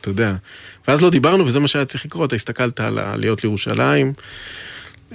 אתה 0.00 0.08
יודע. 0.08 0.34
ואז 0.88 1.02
לא 1.02 1.10
דיברנו, 1.10 1.46
וזה 1.46 1.60
מה 1.60 1.68
שהיה 1.68 1.84
צריך 1.84 2.04
לקרות. 2.04 2.28
אתה 2.28 2.36
הסתכלת 2.36 2.80
על 2.80 2.98
העליות 2.98 3.44
לירושלים, 3.44 4.12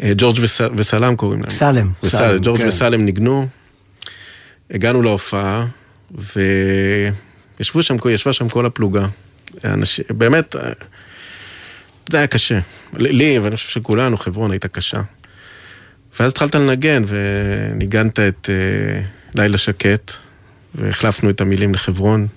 אה, 0.04 0.12
ג'ורג' 0.18 0.38
וס, 0.42 0.62
וסלם 0.76 1.16
קוראים 1.16 1.42
להם. 1.42 1.50
סלם, 1.50 1.92
ג'ורג' 2.42 2.58
כן. 2.62 2.68
וסלם 2.68 3.06
ניגנו, 3.06 3.48
הגענו 4.72 5.02
להופעה, 5.02 5.66
וישבו 7.60 7.84
שם, 7.84 7.96
ישבה 8.10 8.34
שם 8.34 8.50
כל 8.50 8.66
הפלוגה. 8.66 9.08
אנשים, 9.64 10.06
באמת, 10.10 10.56
אה, 10.56 10.72
זה 12.12 12.18
היה 12.18 12.28
קשה. 12.28 12.60
לי, 12.94 13.40
ואני 13.40 13.56
חושב 13.56 13.70
שכולנו, 13.70 14.18
חברון 14.18 14.52
הייתה 14.52 14.68
קשה. 14.68 15.02
ואז 16.20 16.32
התחלת 16.32 16.56
לנגן, 16.56 17.04
וניגנת 17.08 18.20
את 18.20 18.50
אה, 18.50 19.02
לילה 19.36 19.58
שקט, 19.58 20.12
והחלפנו 20.76 21.30
את 21.30 21.42
המילים 21.42 21.74
לחברון. 21.74 22.28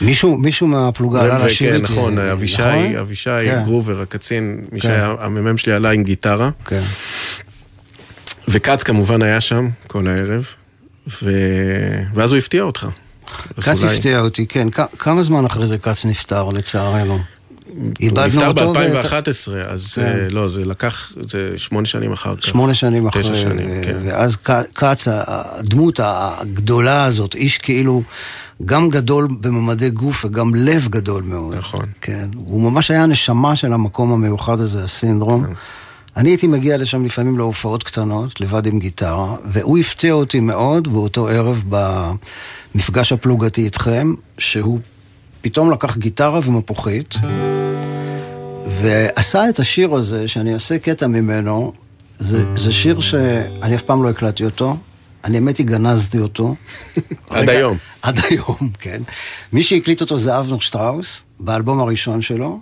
מישהו 0.00 0.36
מישהו 0.38 0.66
מהפלוגה 0.66 1.22
עלה 1.22 1.44
לשיר 1.46 1.74
איתי. 1.76 1.92
נכון, 1.92 2.18
אבישי, 2.18 2.62
נכון? 2.62 2.96
אבישי 2.96 3.30
כן. 3.46 3.62
גרובר, 3.64 4.00
הקצין, 4.00 4.64
מי 4.72 4.80
כן. 4.80 4.88
שהיה 4.88 5.14
המ"מ 5.20 5.58
שלי 5.58 5.72
עלה 5.72 5.90
עם 5.90 6.02
גיטרה. 6.02 6.50
כן. 6.64 6.80
וכץ 8.48 8.82
כמובן 8.82 9.22
היה 9.22 9.40
שם 9.40 9.68
כל 9.86 10.06
הערב, 10.08 10.46
ו... 11.22 11.30
ואז 12.14 12.32
הוא 12.32 12.38
הפתיע 12.38 12.62
אותך. 12.62 12.86
כץ 13.60 13.82
אולי- 13.82 13.94
הפתיע 13.96 14.20
אותי, 14.20 14.46
כן. 14.46 14.68
כ- 14.72 14.80
כמה 14.98 15.22
זמן 15.22 15.44
אחרי 15.44 15.66
זה 15.66 15.78
כץ 15.78 16.04
נפטר, 16.04 16.48
לצערנו? 16.50 17.18
הוא 17.76 17.90
איבדנו 18.00 18.26
נפטר 18.26 18.48
אותו. 18.48 18.74
ב-2011, 18.74 19.52
אז 19.68 19.92
כן. 19.94 20.02
אה, 20.02 20.28
לא, 20.30 20.48
זה 20.48 20.64
לקח, 20.64 21.12
זה 21.28 21.52
שמונה 21.56 21.86
שנים 21.86 22.12
אחר 22.12 22.36
כך. 22.36 22.44
שמונה 22.44 22.74
שנים 22.74 23.06
אחרי, 23.06 23.22
תשע 23.22 23.34
שנים, 23.34 23.66
ו- 23.70 23.80
כן. 23.84 23.96
ואז 24.04 24.36
כץ, 24.74 25.08
הדמות 25.08 26.00
הגדולה 26.02 27.04
הזאת, 27.04 27.34
איש 27.34 27.58
כאילו 27.58 28.02
גם 28.64 28.88
גדול 28.88 29.28
בממדי 29.40 29.90
גוף 29.90 30.24
וגם 30.24 30.54
לב 30.54 30.88
גדול 30.90 31.22
מאוד. 31.22 31.54
נכון. 31.54 31.84
כן, 32.00 32.28
הוא 32.34 32.70
ממש 32.70 32.90
היה 32.90 33.02
הנשמה 33.02 33.56
של 33.56 33.72
המקום 33.72 34.12
המיוחד 34.12 34.60
הזה, 34.60 34.82
הסינדרום. 34.82 35.44
אני 36.16 36.28
הייתי 36.28 36.46
מגיע 36.46 36.76
לשם 36.76 37.04
לפעמים 37.04 37.38
להופעות 37.38 37.82
קטנות, 37.82 38.40
לבד 38.40 38.66
עם 38.66 38.78
גיטרה, 38.78 39.36
והוא 39.44 39.78
הפתיע 39.78 40.12
אותי 40.12 40.40
מאוד 40.40 40.92
באותו 40.92 41.28
ערב 41.28 41.64
במפגש 42.74 43.12
הפלוגתי 43.12 43.64
איתכם, 43.64 44.14
שהוא 44.38 44.78
פתאום 45.40 45.70
לקח 45.70 45.96
גיטרה 45.96 46.40
ומפוחית, 46.44 47.14
ועשה 48.66 49.48
את 49.48 49.58
השיר 49.58 49.94
הזה, 49.94 50.28
שאני 50.28 50.54
אעשה 50.54 50.78
קטע 50.78 51.06
ממנו, 51.06 51.72
זה, 52.18 52.44
זה 52.56 52.72
שיר 52.72 53.00
שאני 53.00 53.76
אף 53.76 53.82
פעם 53.82 54.02
לא 54.02 54.10
הקלטתי 54.10 54.44
אותו, 54.44 54.76
אני 55.24 55.36
האמת 55.36 55.56
היא 55.56 55.66
גנזתי 55.66 56.18
אותו. 56.18 56.54
עד 57.30 57.48
היום. 57.48 57.76
עד 58.02 58.20
היום, 58.30 58.70
כן. 58.78 59.02
מי 59.52 59.62
שהקליט 59.62 60.00
אותו 60.00 60.18
זה 60.18 60.38
אבנר 60.38 60.58
שטראוס, 60.58 61.24
באלבום 61.40 61.80
הראשון 61.80 62.22
שלו, 62.22 62.60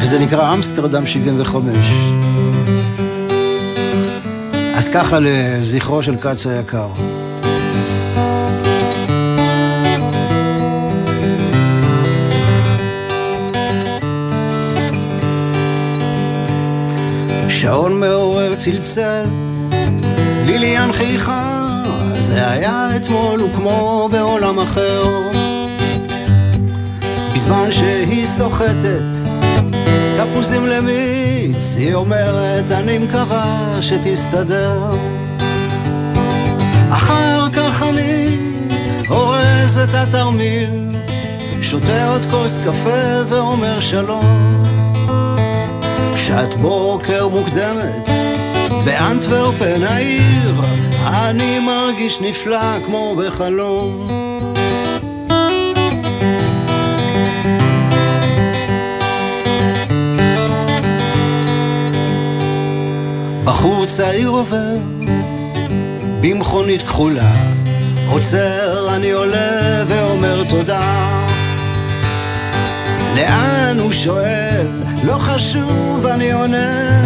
וזה 0.00 0.18
נקרא 0.18 0.54
אמסטרדם 0.54 1.06
75. 1.06 1.86
אז 4.74 4.88
ככה 4.88 5.18
לזכרו 5.20 6.02
של 6.02 6.16
כץ 6.16 6.46
היקר. 6.46 6.88
שעון 17.62 18.00
מעורר 18.00 18.54
צלצל, 18.56 19.24
ליליאן 20.46 20.92
חייכה, 20.92 21.82
זה 22.18 22.50
היה 22.50 22.88
אתמול 22.96 23.42
וכמו 23.42 24.08
בעולם 24.12 24.58
אחר. 24.58 25.04
בזמן 27.34 27.72
שהיא 27.72 28.26
סוחטת 28.26 29.04
תפוזים 30.16 30.66
למיץ, 30.66 31.76
היא 31.76 31.94
אומרת 31.94 32.70
אני 32.70 32.98
מקווה 32.98 33.78
שתסתדר. 33.80 34.94
אחר 36.90 37.48
כך 37.52 37.82
אני 37.82 38.36
אורז 39.10 39.78
את 39.78 39.94
התרמיל, 39.94 40.70
שותה 41.60 42.08
עוד 42.08 42.26
כוס 42.30 42.58
קפה 42.64 43.22
ואומר 43.28 43.80
שלום. 43.80 44.71
שעת 46.26 46.54
בוקר 46.54 47.28
מוקדמת 47.28 48.08
באנטוורפן 48.84 49.82
העיר, 49.82 50.60
אני 51.06 51.58
מרגיש 51.58 52.20
נפלא 52.20 52.84
כמו 52.86 53.16
בחלום. 53.16 54.08
בחור 63.44 63.86
צעיר 63.86 64.28
עובר 64.28 64.76
במכונית 66.20 66.82
כחולה, 66.82 67.32
עוצר, 68.08 68.96
אני 68.96 69.10
עולה 69.10 69.84
ואומר 69.88 70.44
תודה. 70.48 71.31
לאן 73.16 73.78
הוא 73.78 73.92
שואל? 73.92 74.66
לא 75.04 75.18
חשוב, 75.18 76.06
אני 76.06 76.32
עונה. 76.32 77.02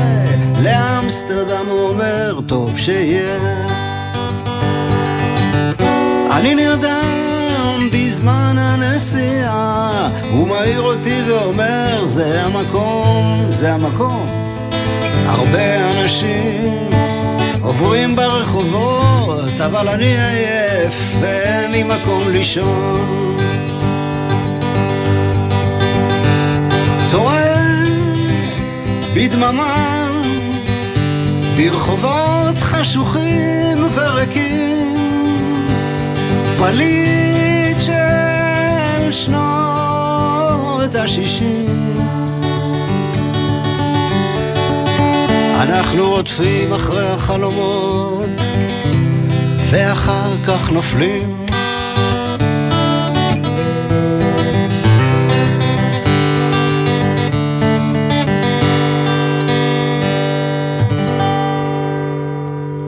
לאמסטרדם 0.63 1.67
הוא 1.69 1.89
אומר, 1.89 2.41
טוב 2.47 2.79
שיהיה. 2.79 3.37
אני 6.37 6.55
נרדם 6.55 7.89
בזמן 7.93 8.57
הנסיעה, 8.59 10.09
הוא 10.33 10.49
מעיר 10.49 10.81
אותי 10.81 11.23
ואומר, 11.27 12.05
זה 12.05 12.43
המקום, 12.43 13.47
זה 13.51 13.75
המקום. 13.75 14.27
הרבה 15.27 15.91
אנשים 15.91 16.89
עוברים 17.61 18.17
ברחובות, 18.17 19.61
אבל 19.67 19.89
אני 19.89 20.17
עייף 20.19 21.17
ואין 21.21 21.71
לי 21.71 21.83
מקום 21.83 22.23
לישון. 22.33 23.46
טועה 27.17 27.73
בדממה, 29.15 30.09
ברחובות 31.57 32.59
חשוכים 32.59 33.79
וריקים, 33.95 34.95
פליט 36.59 37.81
של 37.81 39.13
שנות 39.13 40.95
השישים. 40.95 41.97
אנחנו 45.61 46.09
רודפים 46.11 46.73
אחרי 46.73 47.09
החלומות, 47.09 48.29
ואחר 49.71 50.31
כך 50.47 50.73
נופלים. 50.73 51.46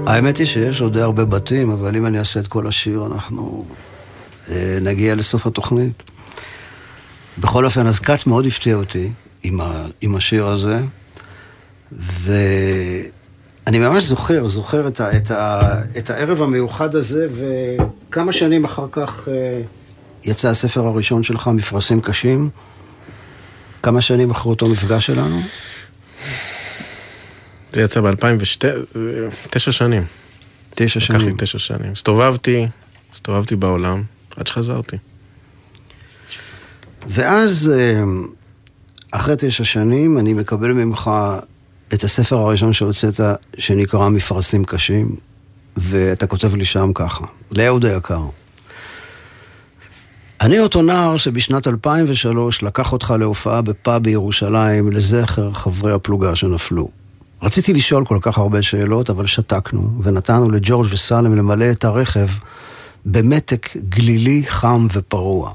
האמת 0.09 0.37
היא 0.37 0.47
שיש 0.47 0.81
עוד 0.81 0.93
די 0.93 1.01
הרבה 1.01 1.25
בתים, 1.25 1.71
אבל 1.71 1.97
אם 1.97 2.07
אני 2.07 2.19
אעשה 2.19 2.41
את 2.41 2.47
כל 2.47 2.67
השיר, 2.67 3.07
אנחנו 3.07 3.65
אה, 4.51 4.79
נגיע 4.81 5.15
לסוף 5.15 5.47
התוכנית. 5.47 6.03
בכל 7.39 7.65
אופן, 7.65 7.87
אז 7.87 7.99
כץ 7.99 8.27
מאוד 8.27 8.47
הפתיע 8.47 8.75
אותי 8.75 9.11
עם, 9.43 9.61
ה, 9.61 9.87
עם 10.01 10.15
השיר 10.15 10.47
הזה, 10.47 10.81
ואני 11.93 13.79
ממש 13.79 14.05
זוכר, 14.05 14.49
זוכר 14.49 14.89
את, 14.89 15.01
ה, 15.01 15.17
את, 15.17 15.31
ה, 15.31 15.61
את 15.99 16.11
הערב 16.11 16.43
המיוחד 16.43 16.97
הזה, 16.97 17.27
וכמה 17.31 18.33
שנים 18.33 18.65
אחר 18.65 18.87
כך 18.93 19.29
אה, 19.29 19.61
יצא 20.25 20.49
הספר 20.49 20.87
הראשון 20.87 21.23
שלך, 21.23 21.49
מפרשים 21.49 22.01
קשים. 22.01 22.51
כמה 23.83 24.01
שנים 24.01 24.31
אחרי 24.31 24.51
אותו 24.51 24.69
מפגש 24.69 25.07
שלנו? 25.07 25.41
זה 27.73 27.83
יצא 27.83 28.01
ב-2009 28.01 28.65
תשע 29.51 29.73
שנים. 29.73 30.05
תשע 30.75 31.01
לקח 31.01 31.15
לי 31.15 31.21
שנים. 31.21 31.37
תשע 31.39 31.59
שנים. 31.59 31.93
הסתובבתי, 31.93 32.67
הסתובבתי 33.13 33.57
בעולם, 33.57 34.03
עד 34.37 34.47
שחזרתי. 34.47 34.97
ואז, 37.09 37.73
אה, 37.75 38.03
אחרי 39.11 39.35
תשע 39.39 39.65
שנים, 39.65 40.19
אני 40.19 40.35
מקבל 40.35 40.73
ממך 40.73 41.11
את 41.95 42.05
הספר 42.05 42.37
הראשון 42.37 42.73
שהוצאת, 42.73 43.21
שנקרא 43.59 44.09
מפרשים 44.09 44.65
קשים, 44.65 45.17
ואתה 45.77 46.27
כותב 46.27 46.55
לי 46.55 46.65
שם 46.65 46.93
ככה, 46.95 47.25
לאהוד 47.51 47.85
היקר. 47.85 48.23
אני 50.41 50.59
אותו 50.59 50.83
נער 50.83 51.17
שבשנת 51.17 51.67
2003 51.67 52.63
לקח 52.63 52.93
אותך 52.93 53.15
להופעה 53.19 53.63
בפאב 53.63 54.03
בירושלים 54.03 54.93
לזכר 54.93 55.53
חברי 55.53 55.93
הפלוגה 55.93 56.35
שנפלו. 56.35 56.98
רציתי 57.43 57.73
לשאול 57.73 58.05
כל 58.05 58.19
כך 58.21 58.39
הרבה 58.39 58.63
שאלות, 58.63 59.11
אבל 59.11 59.27
שתקנו, 59.27 59.91
ונתנו 60.03 60.51
לג'ורג' 60.51 60.87
וסלם 60.91 61.37
למלא 61.37 61.71
את 61.71 61.85
הרכב 61.85 62.29
במתק 63.05 63.77
גלילי, 63.89 64.43
חם 64.47 64.87
ופרוע. 64.93 65.53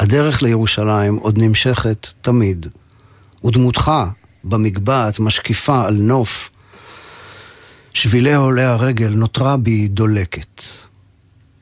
הדרך 0.00 0.42
לירושלים 0.42 1.16
עוד 1.16 1.38
נמשכת 1.38 2.08
תמיד, 2.20 2.66
ודמותך 3.44 3.92
במגבעת 4.44 5.20
משקיפה 5.20 5.86
על 5.86 5.94
נוף. 5.94 6.50
שבילי 7.94 8.34
עולי 8.34 8.64
הרגל 8.64 9.08
נותרה 9.08 9.56
בי 9.56 9.88
דולקת. 9.88 10.62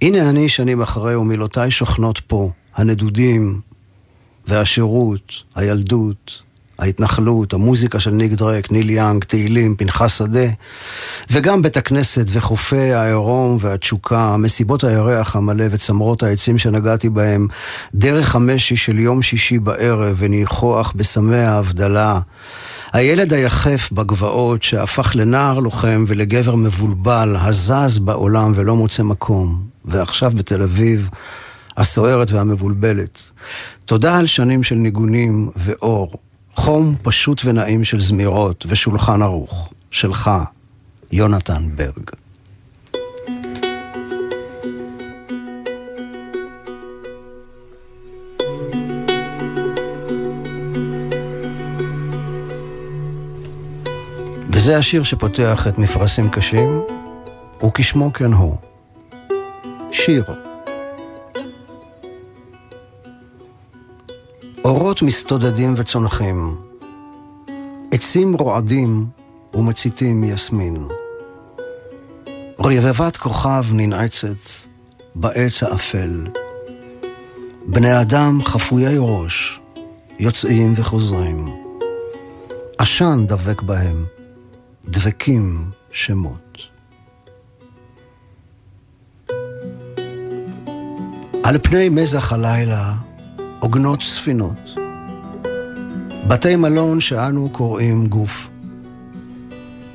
הנה 0.03 0.31
אני 0.31 0.49
שנים 0.49 0.83
אחרי 0.83 1.17
ומילותיי 1.17 1.71
שוכנות 1.71 2.21
פה, 2.27 2.51
הנדודים, 2.75 3.61
והשירות, 4.47 5.33
הילדות, 5.55 6.43
ההתנחלות, 6.83 7.53
המוזיקה 7.53 8.01
של 8.01 8.11
ניק 8.11 8.33
דרק, 8.33 8.73
ניל 8.73 8.91
יאנג, 8.91 9.25
תהילים, 9.25 9.77
פנחס 9.77 10.19
שדה, 10.19 10.47
וגם 11.31 11.63
בית 11.63 11.77
הכנסת 11.77 12.27
וחופי 12.29 12.93
העירום 12.93 13.59
והתשוקה, 13.61 14.37
מסיבות 14.37 14.85
הירח 14.85 15.37
המלא 15.37 15.65
וצמרות 15.71 16.23
העצים 16.23 16.59
שנגעתי 16.59 17.09
בהם, 17.09 17.49
דרך 17.95 18.37
המשי 18.37 18.77
של 18.77 18.99
יום 18.99 19.23
שישי 19.23 19.59
בערב 19.59 20.17
וניחוח 20.19 20.93
בסמי 20.97 21.37
ההבדלה. 21.37 22.21
הילד 22.93 23.33
היחף 23.33 23.89
בגבעות 23.93 24.63
שהפך 24.63 25.17
לנער 25.17 25.59
לוחם 25.59 26.05
ולגבר 26.09 26.55
מבולבל, 26.55 27.37
הזז 27.41 27.99
בעולם 27.99 28.53
ולא 28.57 28.77
מוצא 28.77 29.03
מקום, 29.03 29.63
ועכשיו 29.85 30.33
בתל 30.35 30.63
אביב, 30.63 31.11
הסוערת 31.77 32.33
והמבולבלת. 32.33 33.33
תודה 33.85 34.19
על 34.19 34.27
שנים 34.27 34.63
של 34.63 34.75
ניגונים 34.75 35.51
ואור, 35.57 36.13
חום 36.65 36.95
פשוט 37.03 37.43
ונעים 37.45 37.85
של 37.85 38.01
זמירות 38.01 38.67
ושולחן 38.69 39.23
ערוך, 39.23 39.73
שלך, 39.91 40.31
יונתן 41.13 41.69
ברג. 41.77 42.11
וזה 54.51 54.79
השיר 54.79 55.03
שפותח 55.03 55.67
את 55.69 55.79
מפרשים 55.79 56.31
קשים, 56.31 56.81
וכשמו 57.67 58.13
כן 58.13 58.33
הוא. 58.33 58.57
שיר. 59.93 60.52
מסתודדים 65.03 65.75
וצונחים, 65.77 66.57
עצים 67.93 68.35
רועדים 68.35 69.07
ומציתים 69.55 70.21
מיסמין. 70.21 70.89
רבבת 72.59 73.17
כוכב 73.17 73.65
ננעצת 73.73 74.69
בעץ 75.15 75.63
האפל. 75.63 76.27
בני 77.67 78.01
אדם 78.01 78.39
חפויי 78.45 78.97
ראש, 78.99 79.61
יוצאים 80.19 80.73
וחוזרים. 80.77 81.57
עשן 82.79 83.25
דבק 83.27 83.63
בהם, 83.63 84.05
דבקים 84.85 85.71
שמות. 85.91 86.59
על 91.43 91.59
פני 91.63 91.89
מזח 91.89 92.33
הלילה 92.33 92.95
עוגנות 93.61 94.01
ספינות. 94.03 94.82
בתי 96.29 96.57
מלון 96.57 97.01
שאנו 97.01 97.49
קוראים 97.53 98.07
גוף. 98.07 98.49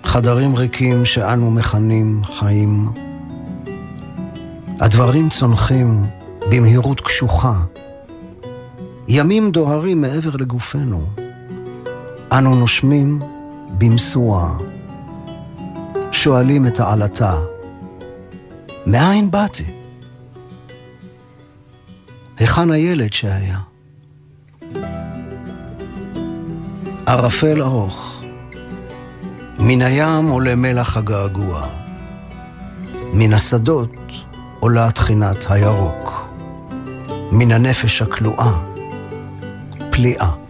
חדרים 0.03 0.55
ריקים 0.55 1.05
שאנו 1.05 1.51
מכנים 1.51 2.21
חיים. 2.23 2.89
הדברים 4.79 5.29
צונחים 5.29 6.05
במהירות 6.51 7.01
קשוחה. 7.01 7.63
ימים 9.07 9.51
דוהרים 9.51 10.01
מעבר 10.01 10.35
לגופנו. 10.35 11.05
אנו 12.31 12.55
נושמים 12.55 13.19
במשורה. 13.77 14.57
שואלים 16.11 16.67
את 16.67 16.79
העלתה, 16.79 17.39
מאין 18.85 19.31
באתי? 19.31 19.65
היכן 22.37 22.71
הילד 22.71 23.13
שהיה? 23.13 23.59
ערפל 27.07 27.61
ארוך, 27.61 28.23
מן 29.59 29.81
הים 29.81 30.27
עולה 30.27 30.55
מלח 30.55 30.97
הגעגוע, 30.97 31.67
מן 33.13 33.33
השדות 33.33 33.95
עולה 34.59 34.91
תחינת 34.91 35.45
הירוק, 35.49 36.29
מן 37.31 37.51
הנפש 37.51 38.01
הכלואה, 38.01 38.53
פליאה. 39.91 40.46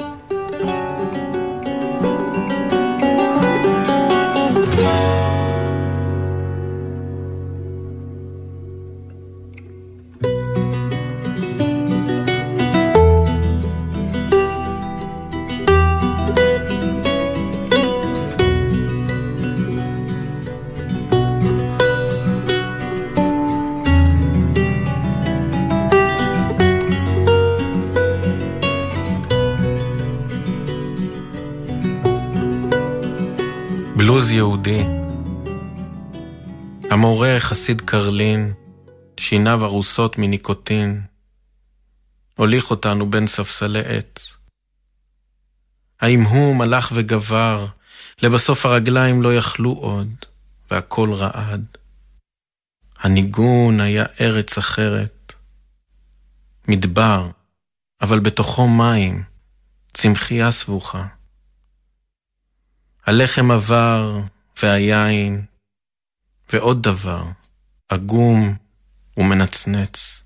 יהודי. 34.37 34.83
המורה 36.91 37.35
חסיד 37.39 37.81
קרלין, 37.81 38.53
שיניו 39.19 39.65
ארוסות 39.65 40.17
מניקוטין, 40.17 41.01
הוליך 42.35 42.71
אותנו 42.71 43.09
בין 43.09 43.27
ספסלי 43.27 43.79
עץ. 43.79 44.37
ההמהום 46.01 46.61
הלך 46.61 46.91
וגבר, 46.95 47.65
לבסוף 48.21 48.65
הרגליים 48.65 49.21
לא 49.21 49.35
יכלו 49.35 49.71
עוד, 49.71 50.09
והכל 50.71 51.13
רעד. 51.13 51.65
הניגון 52.99 53.79
היה 53.79 54.05
ארץ 54.21 54.57
אחרת. 54.57 55.33
מדבר, 56.67 57.29
אבל 58.01 58.19
בתוכו 58.19 58.67
מים, 58.67 59.23
צמחייה 59.93 60.51
סבוכה. 60.51 61.16
הלחם 63.07 63.51
עבר, 63.51 64.19
והיין, 64.63 65.41
ועוד 66.53 66.83
דבר, 66.83 67.23
עגום 67.89 68.55
ומנצנץ. 69.17 70.21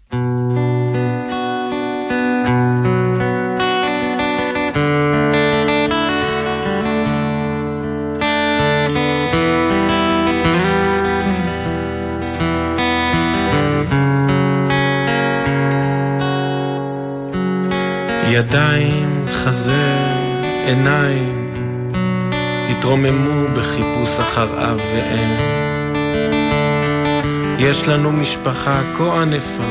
ידיים, 18.27 19.25
חזה, 19.31 19.97
עיניים, 20.65 21.30
התרוממו 22.71 23.47
בחיפוש 23.53 24.19
אחר 24.19 24.71
אב 24.71 24.81
ואם. 24.93 25.61
יש 27.59 27.87
לנו 27.87 28.11
משפחה 28.11 28.81
כה 28.97 29.21
ענפה, 29.21 29.63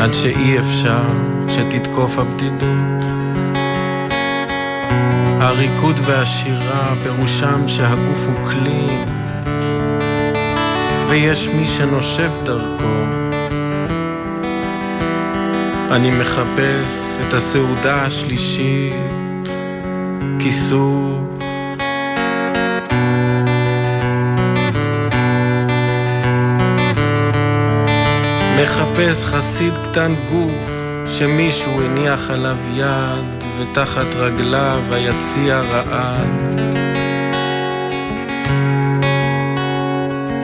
עד 0.00 0.14
שאי 0.14 0.58
אפשר 0.58 1.02
שתתקוף 1.48 2.18
הבדידות. 2.18 3.04
הריקוד 5.40 6.00
והשירה 6.04 6.94
פירושם 7.02 7.68
שהגוף 7.68 8.26
הוא 8.26 8.50
כלי, 8.50 8.86
ויש 11.08 11.48
מי 11.48 11.66
שנושף 11.66 12.30
דרכו. 12.44 13.04
אני 15.90 16.10
מחפש 16.10 17.16
את 17.28 17.34
הסעודה 17.34 18.02
השלישית, 18.02 19.19
כיסוף. 20.42 21.40
מחפש 28.62 29.24
חסיד 29.24 29.72
קטן 29.84 30.14
גוף 30.30 30.70
שמישהו 31.06 31.82
הניח 31.82 32.30
עליו 32.30 32.56
יד 32.74 33.44
ותחת 33.58 34.14
רגליו 34.14 34.82
היציע 34.90 35.60
רעד. 35.60 36.60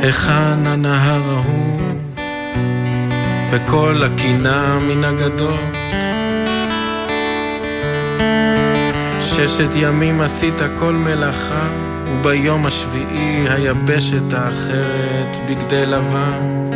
היכן 0.02 0.66
הנהר 0.66 1.22
ההוא 1.30 1.80
וכל 3.50 4.02
הקינה 4.04 4.78
מן 4.78 5.04
הגדול? 5.04 5.60
ששת 9.36 9.70
ימים 9.74 10.20
עשית 10.20 10.54
כל 10.78 10.92
מלאכה 10.92 11.68
וביום 12.08 12.66
השביעי 12.66 13.48
היבשת 13.48 14.32
האחרת 14.32 15.36
בגדי 15.48 15.86
לבן. 15.86 16.70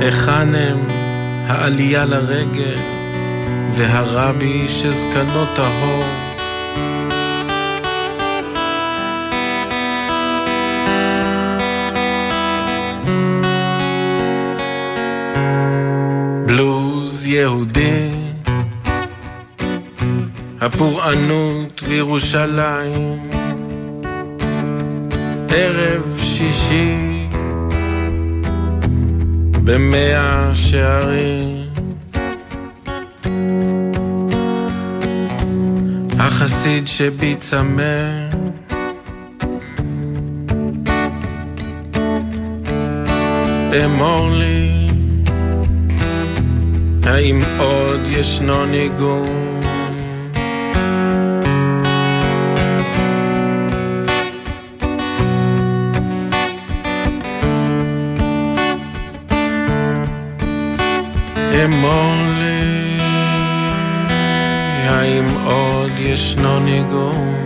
היכן 0.00 0.54
הם 0.54 0.78
העלייה 1.46 2.04
לרגל 2.04 2.78
והרבי 3.72 4.68
שזקנו 4.68 5.44
טהור? 5.56 6.04
בלוז 16.46 17.26
יהודי, 17.26 18.19
הפורענות 20.60 21.82
בירושלים, 21.88 23.30
ערב 25.48 26.18
שישי 26.22 27.28
במאה 29.64 30.50
שערים. 30.54 31.60
החסיד 36.18 36.86
שבי 36.86 37.36
צמא 37.38 38.28
אמור 43.84 44.30
לי, 44.30 44.86
האם 47.04 47.40
עוד 47.58 48.00
ישנו 48.06 48.66
ניגון? 48.66 49.59
אמור 61.64 62.14
לי, 62.38 62.98
האם 64.88 65.24
עוד 65.44 65.90
ישנו 65.98 66.60
ניגון? 66.60 67.40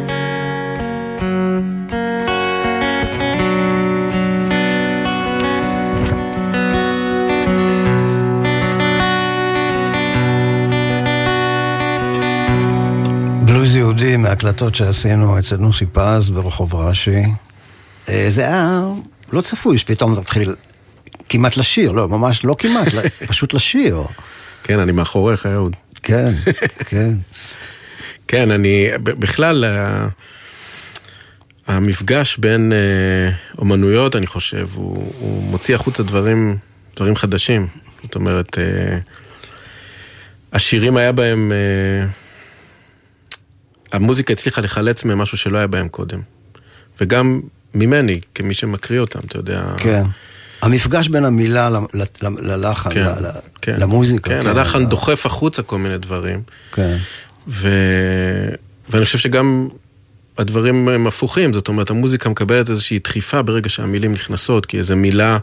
יהודי 13.85 14.17
מהקלטות 14.17 14.75
שעשינו 14.75 15.39
אצל 15.39 15.57
נוסי 15.57 15.87
פז 15.87 16.31
ברחוב 16.31 16.75
רש"י. 16.75 17.23
אה, 18.09 18.27
זה 18.29 18.41
היה 18.41 18.83
לא 19.33 19.41
צפוי 19.41 19.79
שפתאום 19.79 20.21
תתחיל 20.21 20.55
כמעט 21.35 21.57
לשיר, 21.57 21.93
לא, 21.93 22.09
ממש 22.09 22.45
לא 22.45 22.57
כמעט, 22.59 22.89
פשוט 23.29 23.55
לשיר. 23.55 24.03
כן, 24.63 24.79
אני 24.79 24.93
מאחוריך, 24.93 25.47
אהוד. 25.47 25.77
כן, 26.03 26.35
כן. 26.79 27.15
כן, 28.29 28.51
אני, 28.51 28.89
בכלל, 29.03 29.65
המפגש 31.67 32.37
בין 32.37 32.73
אה, 32.73 33.37
אומנויות, 33.59 34.17
אני 34.17 34.27
חושב, 34.27 34.69
הוא, 34.75 35.13
הוא 35.19 35.43
מוציא 35.43 35.75
החוצה 35.75 36.03
דברים, 36.03 36.57
דברים 36.97 37.17
חדשים. 37.17 37.67
זאת 38.03 38.15
אומרת, 38.15 38.59
אה, 38.59 38.99
השירים 40.53 40.97
היה 40.97 41.13
בהם, 41.13 41.53
אה, 41.53 42.07
המוזיקה 43.93 44.33
הצליחה 44.33 44.61
לחלץ 44.61 45.05
מהם 45.05 45.19
משהו 45.19 45.39
שלא 45.39 45.59
היה 45.59 45.67
בהם 45.67 45.89
קודם. 45.89 46.21
וגם 47.01 47.41
ממני, 47.75 48.21
כמי 48.35 48.55
שמקריא 48.55 49.01
אותם, 49.01 49.21
אתה 49.27 49.39
יודע. 49.39 49.65
כן. 49.77 50.03
המפגש 50.65 51.09
בין 51.09 51.25
המילה 51.25 51.71
ללחן, 52.43 52.91
כן, 52.91 53.05
ל- 53.05 53.29
כן. 53.63 53.75
למוזיקה. 53.79 54.31
כן, 54.31 54.47
הלחן 54.47 54.87
דוחף 54.87 55.27
החוצה 55.27 55.63
כל 55.63 55.79
מיני 55.79 55.99
דברים. 55.99 56.43
כן. 56.73 56.97
ו... 57.49 57.69
ואני 58.91 59.05
חושב 59.05 59.19
שגם 59.19 59.69
הדברים 60.39 60.89
הם 60.89 61.07
הפוכים, 61.07 61.53
זאת 61.53 61.69
אומרת, 61.69 61.91
המוזיקה 61.91 62.29
מקבלת 62.29 62.71
איזושהי 62.71 62.99
דחיפה 62.99 63.43
ברגע 63.43 63.69
שהמילים 63.69 64.13
נכנסות, 64.13 64.67
כי 64.67 64.79
איזו 64.79 64.97
מילה 64.97 65.39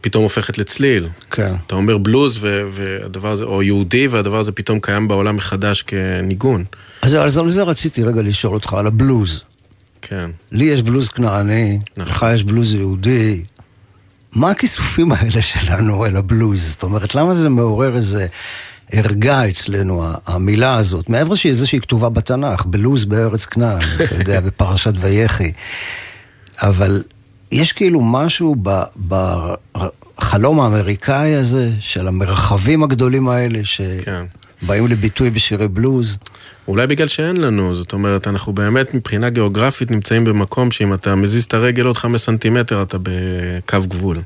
פתאום 0.00 0.22
הופכת 0.22 0.58
לצליל. 0.58 1.08
כן. 1.30 1.54
אתה 1.66 1.74
אומר 1.74 1.98
בלוז 1.98 2.38
ו... 2.40 2.62
והדבר 2.72 3.30
הזה, 3.30 3.44
או 3.44 3.62
יהודי, 3.62 4.06
והדבר 4.06 4.38
הזה 4.38 4.52
פתאום 4.52 4.80
קיים 4.80 5.08
בעולם 5.08 5.36
מחדש 5.36 5.82
כניגון. 5.82 6.64
אז 7.02 7.14
אז 7.14 7.38
על 7.38 7.50
זה 7.50 7.62
רציתי 7.62 8.02
רגע 8.02 8.22
לשאול 8.22 8.54
אותך, 8.54 8.74
על 8.74 8.86
הבלוז. 8.86 9.42
כן. 10.02 10.30
לי 10.52 10.64
יש 10.64 10.82
בלוז 10.82 11.08
כנעני, 11.08 11.78
נכון. 11.96 12.12
לך 12.12 12.26
יש 12.34 12.44
בלוז 12.44 12.74
יהודי. 12.74 13.44
מה 14.36 14.50
הכיסופים 14.50 15.12
האלה 15.12 15.42
שלנו 15.42 16.06
אל 16.06 16.16
הבלוז? 16.16 16.68
זאת 16.70 16.82
אומרת, 16.82 17.14
למה 17.14 17.34
זה 17.34 17.48
מעורר 17.48 17.96
איזה 17.96 18.26
ערגה 18.92 19.48
אצלנו, 19.48 20.04
המילה 20.26 20.76
הזאת? 20.76 21.08
מעבר 21.08 21.34
שהיא 21.34 21.80
כתובה 21.80 22.08
בתנ"ך, 22.08 22.64
בלוז 22.66 23.04
בארץ 23.04 23.44
כנען, 23.44 23.78
אתה 24.04 24.14
יודע, 24.14 24.40
בפרשת 24.40 24.92
ויחי. 25.00 25.52
אבל 26.62 27.02
יש 27.52 27.72
כאילו 27.72 28.00
משהו 28.00 28.56
ב- 28.62 28.82
בחלום 29.08 30.60
האמריקאי 30.60 31.34
הזה, 31.34 31.70
של 31.80 32.08
המרחבים 32.08 32.82
הגדולים 32.82 33.28
האלה, 33.28 33.58
כן. 34.04 34.24
שבאים 34.62 34.88
לביטוי 34.88 35.30
בשירי 35.30 35.68
בלוז. 35.68 36.18
אולי 36.68 36.86
בגלל 36.86 37.08
שאין 37.08 37.36
לנו, 37.36 37.74
זאת 37.74 37.92
אומרת, 37.92 38.28
אנחנו 38.28 38.52
באמת 38.52 38.94
מבחינה 38.94 39.30
גיאוגרפית 39.30 39.90
נמצאים 39.90 40.24
במקום 40.24 40.70
שאם 40.70 40.94
אתה 40.94 41.14
מזיז 41.14 41.44
את 41.44 41.54
הרגל 41.54 41.86
עוד 41.86 41.96
חמש 41.96 42.20
סנטימטר 42.20 42.82
אתה 42.82 42.98
בקו 43.02 43.82
גבול. 43.88 44.18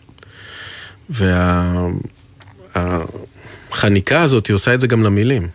והחניקה 2.74 4.22
הזאת, 4.22 4.46
היא 4.46 4.54
עושה 4.54 4.74
את 4.74 4.80
זה 4.80 4.86
גם 4.86 5.02
למילים. 5.02 5.48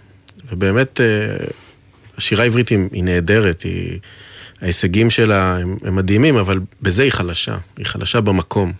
ובאמת, 0.51 1.01
אה, 1.01 1.05
השירה 2.17 2.43
העברית 2.43 2.69
היא 2.69 3.03
נהדרת, 3.03 3.61
היא, 3.61 3.99
ההישגים 4.61 5.09
שלה 5.09 5.57
הם, 5.57 5.77
הם 5.83 5.95
מדהימים, 5.95 6.35
אבל 6.35 6.59
בזה 6.81 7.03
היא 7.03 7.11
חלשה, 7.11 7.57
היא 7.77 7.85
חלשה 7.85 8.21
במקום. 8.21 8.73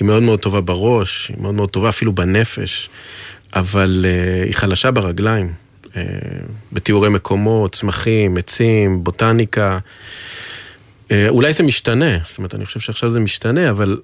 היא 0.00 0.06
מאוד 0.06 0.22
מאוד 0.22 0.40
טובה 0.40 0.60
בראש, 0.60 1.28
היא 1.28 1.36
מאוד 1.40 1.54
מאוד 1.54 1.70
טובה 1.70 1.88
אפילו 1.88 2.12
בנפש, 2.12 2.88
אבל 3.54 4.04
uh, 4.04 4.46
היא 4.46 4.54
חלשה 4.54 4.90
ברגליים. 4.90 5.52
Uh, 5.84 5.90
בתיאורי 6.72 7.08
מקומות, 7.08 7.74
צמחים, 7.74 8.36
עצים, 8.36 9.04
בוטניקה. 9.04 9.78
Uh, 11.08 11.12
אולי 11.28 11.52
זה 11.52 11.62
משתנה, 11.62 12.18
זאת 12.24 12.38
אומרת, 12.38 12.54
אני 12.54 12.66
חושב 12.66 12.80
שעכשיו 12.80 13.10
זה 13.10 13.20
משתנה, 13.20 13.70
אבל 13.70 14.00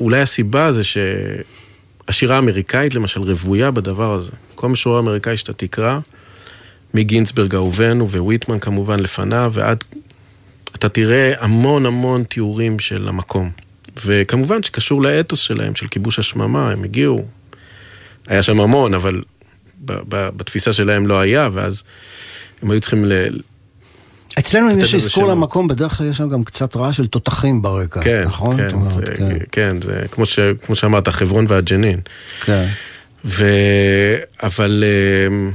אולי 0.00 0.20
הסיבה 0.20 0.72
זה 0.72 0.82
שהשירה 0.84 2.36
האמריקאית 2.36 2.94
למשל 2.94 3.20
רוויה 3.20 3.70
בדבר 3.70 4.12
הזה. 4.12 4.32
כל 4.54 4.68
משורר 4.68 4.98
אמריקאי 4.98 5.36
שאתה 5.36 5.52
תקרא, 5.52 5.98
מגינסברג 6.94 7.54
אהובנו 7.54 8.10
וויטמן 8.10 8.58
כמובן 8.58 9.00
לפניו, 9.00 9.50
ועד... 9.54 9.84
אתה 10.74 10.88
תראה 10.88 11.32
המון 11.38 11.86
המון 11.86 12.24
תיאורים 12.24 12.78
של 12.78 13.08
המקום. 13.08 13.50
וכמובן 14.04 14.62
שקשור 14.62 15.02
לאתוס 15.02 15.40
שלהם, 15.40 15.74
של 15.74 15.86
כיבוש 15.86 16.18
השממה, 16.18 16.72
הם 16.72 16.84
הגיעו, 16.84 17.24
היה 18.26 18.42
שם 18.42 18.60
המון, 18.60 18.94
אבל 18.94 19.22
ב- 19.84 19.92
ב- 20.08 20.28
בתפיסה 20.36 20.72
שלהם 20.72 21.06
לא 21.06 21.20
היה, 21.20 21.48
ואז 21.52 21.82
הם 22.62 22.70
היו 22.70 22.80
צריכים 22.80 23.04
ל... 23.04 23.12
אצלנו 24.38 24.70
אם 24.70 24.78
יש 24.78 24.94
אזכור. 24.94 25.28
למקום, 25.28 25.68
בדרך 25.68 25.92
כלל 25.92 26.06
יש 26.06 26.16
שם 26.16 26.28
גם 26.28 26.44
קצת 26.44 26.76
רעש 26.76 26.96
של 26.96 27.06
תותחים 27.06 27.62
ברקע, 27.62 28.02
כן, 28.02 28.24
נכון? 28.26 28.56
כן, 28.56 28.70
אומרת, 28.72 28.92
זה, 28.92 29.02
כן, 29.16 29.38
כן, 29.52 29.76
זה 29.80 30.02
כמו, 30.10 30.26
ש, 30.26 30.38
כמו 30.66 30.74
שאמרת, 30.74 31.08
חברון 31.08 31.44
והג'נין. 31.48 32.00
כן. 32.44 32.66
ו... 33.24 33.44
אבל 34.42 34.84
אמ, 35.28 35.52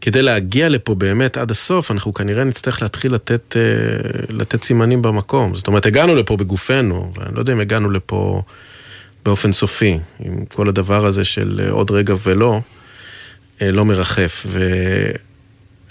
כדי 0.00 0.22
להגיע 0.22 0.68
לפה 0.68 0.94
באמת 0.94 1.36
עד 1.36 1.50
הסוף, 1.50 1.90
אנחנו 1.90 2.14
כנראה 2.14 2.44
נצטרך 2.44 2.82
להתחיל 2.82 3.14
לתת, 3.14 3.56
אה, 3.56 3.62
לתת 4.28 4.64
סימנים 4.64 5.02
במקום. 5.02 5.54
זאת 5.54 5.66
אומרת, 5.66 5.86
הגענו 5.86 6.14
לפה 6.14 6.36
בגופנו, 6.36 7.12
ואני 7.16 7.34
לא 7.34 7.40
יודע 7.40 7.52
אם 7.52 7.60
הגענו 7.60 7.90
לפה 7.90 8.42
באופן 9.24 9.52
סופי, 9.52 9.98
עם 10.20 10.44
כל 10.44 10.68
הדבר 10.68 11.06
הזה 11.06 11.24
של 11.24 11.60
אה, 11.64 11.70
עוד 11.70 11.90
רגע 11.90 12.14
ולא, 12.22 12.60
אה, 13.62 13.70
לא 13.70 13.84
מרחף. 13.84 14.46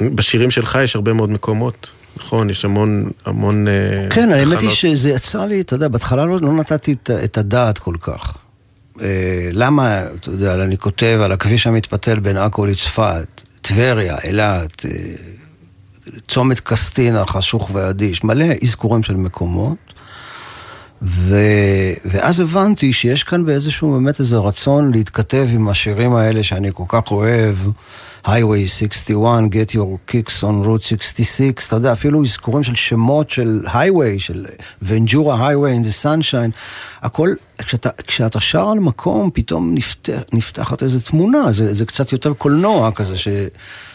ובשירים 0.01 0.51
שלך 0.51 0.79
יש 0.83 0.95
הרבה 0.95 1.13
מאוד 1.13 1.29
מקומות. 1.29 1.87
נכון, 2.17 2.49
יש 2.49 2.65
המון, 2.65 3.09
המון 3.25 3.67
כן, 4.09 4.29
תחנות. 4.29 4.49
האמת 4.49 4.61
היא 4.61 4.69
שזה 4.69 5.09
יצא 5.09 5.45
לי, 5.45 5.61
אתה 5.61 5.75
יודע, 5.75 5.87
בהתחלה 5.87 6.25
לא, 6.25 6.39
לא 6.41 6.53
נתתי 6.53 6.93
את, 6.93 7.09
את 7.23 7.37
הדעת 7.37 7.77
כל 7.77 7.95
כך. 8.01 8.37
אה, 9.01 9.49
למה, 9.51 10.03
אתה 10.19 10.29
יודע, 10.29 10.53
אני 10.53 10.77
כותב 10.77 11.19
על 11.23 11.31
הכביש 11.31 11.67
המתפתל 11.67 12.19
בין 12.19 12.37
עכו 12.37 12.65
לצפת, 12.65 13.41
טבריה, 13.61 14.17
אילת, 14.23 14.85
אה, 14.85 14.91
צומת 16.27 16.59
קסטינה, 16.59 17.25
חשוך 17.25 17.69
ואדיש, 17.73 18.23
מלא 18.23 18.45
אזכורים 18.63 19.03
של 19.03 19.15
מקומות. 19.15 19.90
ו... 21.01 21.35
ואז 22.05 22.39
הבנתי 22.39 22.93
שיש 22.93 23.23
כאן 23.23 23.45
באיזשהו 23.45 23.91
באמת 23.91 24.19
איזה 24.19 24.37
רצון 24.37 24.91
להתכתב 24.91 25.47
עם 25.53 25.69
השירים 25.69 26.13
האלה 26.15 26.43
שאני 26.43 26.69
כל 26.73 26.83
כך 26.87 27.11
אוהב, 27.11 27.55
Highway 28.25 28.67
61, 28.67 29.43
Get 29.51 29.75
Your 29.75 30.11
Kicks 30.11 30.43
on 30.43 30.65
Route 30.65 30.83
66, 30.83 31.67
אתה 31.67 31.75
יודע, 31.75 31.91
אפילו 31.91 32.23
אזכורים 32.23 32.63
של 32.63 32.75
שמות 32.75 33.29
של 33.29 33.61
Highway, 33.65 34.19
של 34.19 34.45
ונג'ורה 34.81 35.49
Highway 35.49 35.83
in 35.83 35.87
the 35.87 36.05
Sunshine, 36.05 36.57
הכל, 37.01 37.33
כשאתה, 37.57 37.89
כשאתה 38.07 38.39
שר 38.39 38.69
על 38.69 38.79
מקום, 38.79 39.29
פתאום 39.33 39.75
נפתח, 39.75 40.19
נפתחת 40.33 40.83
איזו 40.83 40.99
תמונה, 41.09 41.51
זה, 41.51 41.73
זה 41.73 41.85
קצת 41.85 42.11
יותר 42.11 42.33
קולנוע 42.33 42.91
כזה, 42.91 43.17
ש, 43.17 43.27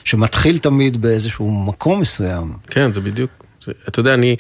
שמתחיל 0.04 0.59
תמיד 0.59 0.96
באיזשהו 1.02 1.50
מקום 1.50 2.00
מסוים. 2.00 2.52
כן, 2.70 2.92
זה 2.92 3.00
בדיוק. 3.00 3.45
אתה 3.88 4.00
יודע, 4.00 4.14
אני, 4.14 4.36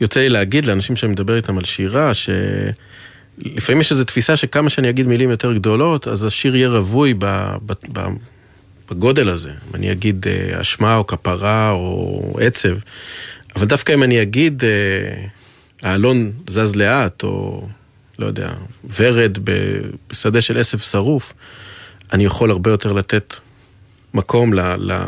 יוצא 0.00 0.20
לי 0.20 0.28
להגיד 0.28 0.64
לאנשים 0.64 0.96
שאני 0.96 1.12
מדבר 1.12 1.36
איתם 1.36 1.58
על 1.58 1.64
שירה, 1.64 2.12
שלפעמים 2.14 3.80
יש 3.80 3.92
איזו 3.92 4.04
תפיסה 4.04 4.36
שכמה 4.36 4.70
שאני 4.70 4.90
אגיד 4.90 5.06
מילים 5.06 5.30
יותר 5.30 5.52
גדולות, 5.52 6.08
אז 6.08 6.24
השיר 6.24 6.56
יהיה 6.56 6.68
רווי 6.68 7.14
ב, 7.18 7.24
ב, 7.66 7.72
ב, 7.92 8.06
בגודל 8.90 9.28
הזה. 9.28 9.50
אם 9.50 9.74
אני 9.74 9.92
אגיד 9.92 10.26
אה, 10.28 10.60
אשמה 10.60 10.96
או 10.96 11.06
כפרה 11.06 11.70
או 11.70 12.38
עצב, 12.40 12.76
אבל 13.56 13.66
דווקא 13.66 13.92
אם 13.94 14.02
אני 14.02 14.22
אגיד 14.22 14.64
אה, 14.64 15.24
האלון 15.90 16.32
זז 16.50 16.76
לאט, 16.76 17.22
או 17.22 17.66
לא 18.18 18.26
יודע, 18.26 18.50
ורד 18.96 19.38
בשדה 19.44 20.40
של 20.40 20.58
עשב 20.58 20.78
שרוף, 20.78 21.32
אני 22.12 22.24
יכול 22.24 22.50
הרבה 22.50 22.70
יותר 22.70 22.92
לתת 22.92 23.34
מקום 24.14 24.54
ל... 24.54 24.60
ל 24.78 24.98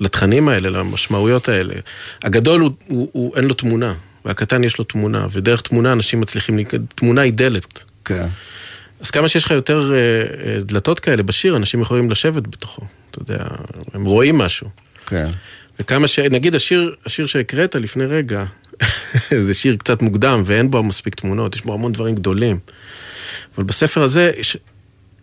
לתכנים 0.00 0.48
האלה, 0.48 0.70
למשמעויות 0.70 1.48
האלה. 1.48 1.74
הגדול 2.22 2.60
הוא, 2.60 2.70
הוא, 2.86 3.08
הוא 3.12 3.36
אין 3.36 3.44
לו 3.44 3.54
תמונה, 3.54 3.94
והקטן 4.24 4.64
יש 4.64 4.78
לו 4.78 4.84
תמונה, 4.84 5.26
ודרך 5.32 5.60
תמונה 5.60 5.92
אנשים 5.92 6.20
מצליחים, 6.20 6.58
תמונה 6.94 7.20
היא 7.20 7.32
דלת. 7.32 7.84
כן. 8.04 8.26
אז 9.00 9.10
כמה 9.10 9.28
שיש 9.28 9.44
לך 9.44 9.50
יותר 9.50 9.90
uh, 9.90 10.64
דלתות 10.64 11.00
כאלה 11.00 11.22
בשיר, 11.22 11.56
אנשים 11.56 11.80
יכולים 11.80 12.10
לשבת 12.10 12.46
בתוכו, 12.46 12.82
אתה 13.10 13.18
יודע, 13.22 13.44
הם 13.94 14.04
רואים 14.04 14.38
משהו. 14.38 14.68
כן. 15.06 15.28
וכמה 15.80 16.08
ש... 16.08 16.18
נגיד 16.18 16.54
השיר, 16.54 16.94
השיר 17.06 17.26
שהקראת 17.26 17.74
לפני 17.74 18.06
רגע, 18.06 18.44
זה 19.46 19.54
שיר 19.54 19.76
קצת 19.76 20.02
מוקדם 20.02 20.42
ואין 20.44 20.70
בו 20.70 20.82
מספיק 20.82 21.14
תמונות, 21.14 21.54
יש 21.54 21.62
בו 21.62 21.74
המון 21.74 21.92
דברים 21.92 22.14
גדולים. 22.14 22.58
אבל 23.56 23.64
בספר 23.64 24.02
הזה 24.02 24.30
יש 24.36 24.56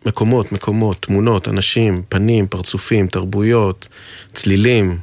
מקומות, 0.06 0.52
מקומות, 0.52 1.02
תמונות, 1.02 1.48
אנשים, 1.48 2.02
פנים, 2.10 2.48
פרצופים, 2.48 3.08
תרבויות, 3.08 3.88
צלילים. 4.34 4.98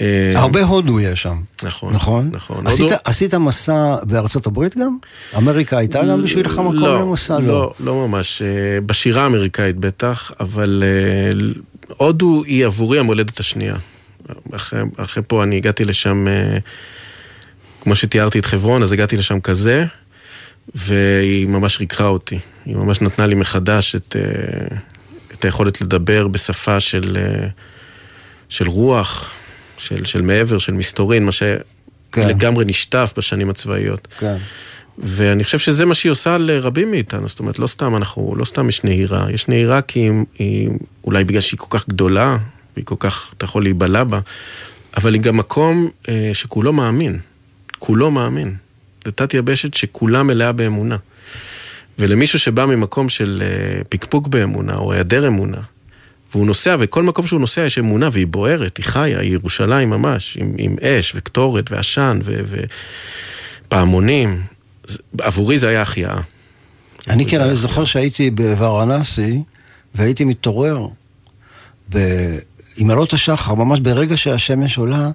אה, 0.00 0.32
הרבה 0.34 0.64
הודו 0.64 1.00
יש 1.00 1.22
שם. 1.22 1.40
נכון. 1.62 1.94
נכון? 1.94 2.30
נכון. 2.32 2.66
עשית, 2.66 2.80
הודו... 2.80 2.96
עשית 3.04 3.34
מסע 3.34 3.96
בארצות 4.02 4.46
הברית 4.46 4.76
גם? 4.76 4.96
אמריקה 5.36 5.78
הייתה 5.78 6.04
גם 6.04 6.22
בשבילך 6.22 6.52
מקום 6.52 6.74
לא, 6.74 7.00
למסע? 7.00 7.38
לא, 7.38 7.46
לא, 7.46 7.74
לא 7.80 7.94
ממש. 8.08 8.42
אה, 8.42 8.80
בשירה 8.80 9.22
האמריקאית 9.22 9.76
בטח, 9.76 10.32
אבל 10.40 10.82
אה, 10.86 11.50
הודו 11.96 12.42
היא 12.44 12.66
עבורי 12.66 12.98
המולדת 12.98 13.40
השנייה. 13.40 13.76
אחרי, 14.52 14.80
אחרי 14.96 15.22
פה 15.26 15.42
אני 15.42 15.56
הגעתי 15.56 15.84
לשם, 15.84 16.26
כמו 17.80 17.96
שתיארתי 17.96 18.38
את 18.38 18.46
חברון, 18.46 18.82
אז 18.82 18.92
הגעתי 18.92 19.16
לשם 19.16 19.40
כזה, 19.40 19.84
והיא 20.74 21.46
ממש 21.46 21.80
ריככה 21.80 22.06
אותי. 22.06 22.38
היא 22.64 22.76
ממש 22.76 23.00
נתנה 23.00 23.26
לי 23.26 23.34
מחדש 23.34 23.94
את, 23.96 24.16
את 25.32 25.44
היכולת 25.44 25.80
לדבר 25.80 26.28
בשפה 26.28 26.80
של, 26.80 27.16
של 28.48 28.68
רוח, 28.68 29.30
של, 29.78 30.04
של 30.04 30.22
מעבר, 30.22 30.58
של 30.58 30.72
מסתורין, 30.72 31.24
מה 31.24 31.32
שלגמרי 31.32 32.64
כן. 32.64 32.70
נשטף 32.70 33.12
בשנים 33.16 33.50
הצבאיות. 33.50 34.08
כן. 34.18 34.36
ואני 34.98 35.44
חושב 35.44 35.58
שזה 35.58 35.86
מה 35.86 35.94
שהיא 35.94 36.12
עושה 36.12 36.38
לרבים 36.38 36.90
מאיתנו, 36.90 37.28
זאת 37.28 37.38
אומרת, 37.38 37.58
לא 37.58 37.66
סתם 37.66 37.96
אנחנו, 37.96 38.34
לא 38.36 38.44
סתם 38.44 38.68
יש 38.68 38.84
נהירה, 38.84 39.26
יש 39.32 39.48
נהירה 39.48 39.82
כי 39.82 39.98
היא, 40.00 40.12
היא 40.38 40.70
אולי 41.04 41.24
בגלל 41.24 41.40
שהיא 41.40 41.58
כל 41.58 41.78
כך 41.78 41.88
גדולה, 41.88 42.36
והיא 42.76 42.86
כל 42.86 42.94
כך, 42.98 43.32
אתה 43.36 43.44
יכול 43.44 43.62
להיבלע 43.62 44.04
בה, 44.04 44.20
אבל 44.96 45.14
היא 45.14 45.22
גם 45.22 45.36
מקום 45.36 45.88
אה, 46.08 46.30
שכולו 46.32 46.72
מאמין, 46.72 47.18
כולו 47.78 48.10
מאמין. 48.10 48.54
זו 49.04 49.10
תת 49.10 49.34
יבשת 49.34 49.74
שכולה 49.74 50.22
מלאה 50.22 50.52
באמונה. 50.52 50.96
ולמישהו 51.98 52.38
שבא 52.38 52.66
ממקום 52.66 53.08
של 53.08 53.42
אה, 53.44 53.80
פקפוק 53.88 54.28
באמונה, 54.28 54.74
או 54.74 54.92
היעדר 54.92 55.26
אמונה, 55.26 55.60
והוא 56.32 56.46
נוסע, 56.46 56.76
וכל 56.80 57.02
מקום 57.02 57.26
שהוא 57.26 57.40
נוסע 57.40 57.60
יש 57.60 57.78
אמונה, 57.78 58.08
והיא 58.12 58.26
בוערת, 58.26 58.76
היא 58.76 58.84
חיה, 58.84 59.20
היא 59.20 59.32
ירושלים 59.32 59.90
ממש, 59.90 60.36
עם, 60.40 60.54
עם 60.58 60.76
אש 60.82 61.12
וקטורת 61.14 61.72
ועשן 61.72 62.20
ופעמונים. 63.66 64.42
עבורי 65.20 65.58
זה 65.58 65.68
היה 65.68 65.82
החייאה. 65.82 66.20
אני 67.08 67.26
כן, 67.26 67.40
אני 67.40 67.54
זוכר 67.54 67.84
שהייתי 67.84 68.30
בוורנסי, 68.30 69.42
והייתי 69.94 70.24
מתעורר 70.24 70.86
עם 72.76 72.90
עלות 72.90 73.12
השחר, 73.12 73.54
ממש 73.54 73.80
ברגע 73.80 74.16
שהשמש 74.16 74.78
עולה, 74.78 75.10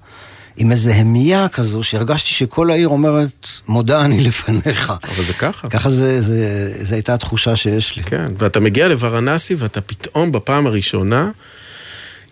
עם 0.57 0.71
איזה 0.71 0.95
המייה 0.95 1.47
כזו, 1.47 1.83
שהרגשתי 1.83 2.29
שכל 2.29 2.71
העיר 2.71 2.87
אומרת, 2.87 3.47
מודה 3.67 4.05
אני 4.05 4.21
לפניך. 4.21 4.93
אבל 5.03 5.23
זה 5.23 5.33
ככה. 5.33 5.69
ככה 5.69 5.89
זה, 5.89 6.21
זה, 6.21 6.71
זה 6.81 6.95
הייתה 6.95 7.13
התחושה 7.13 7.55
שיש 7.55 7.95
לי. 7.95 8.03
כן, 8.03 8.31
ואתה 8.37 8.59
מגיע 8.59 8.87
לוורנסי 8.87 9.55
ואתה 9.55 9.81
פתאום 9.81 10.31
בפעם 10.31 10.67
הראשונה 10.67 11.31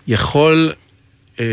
יכול 0.08 0.74
אה, 1.40 1.46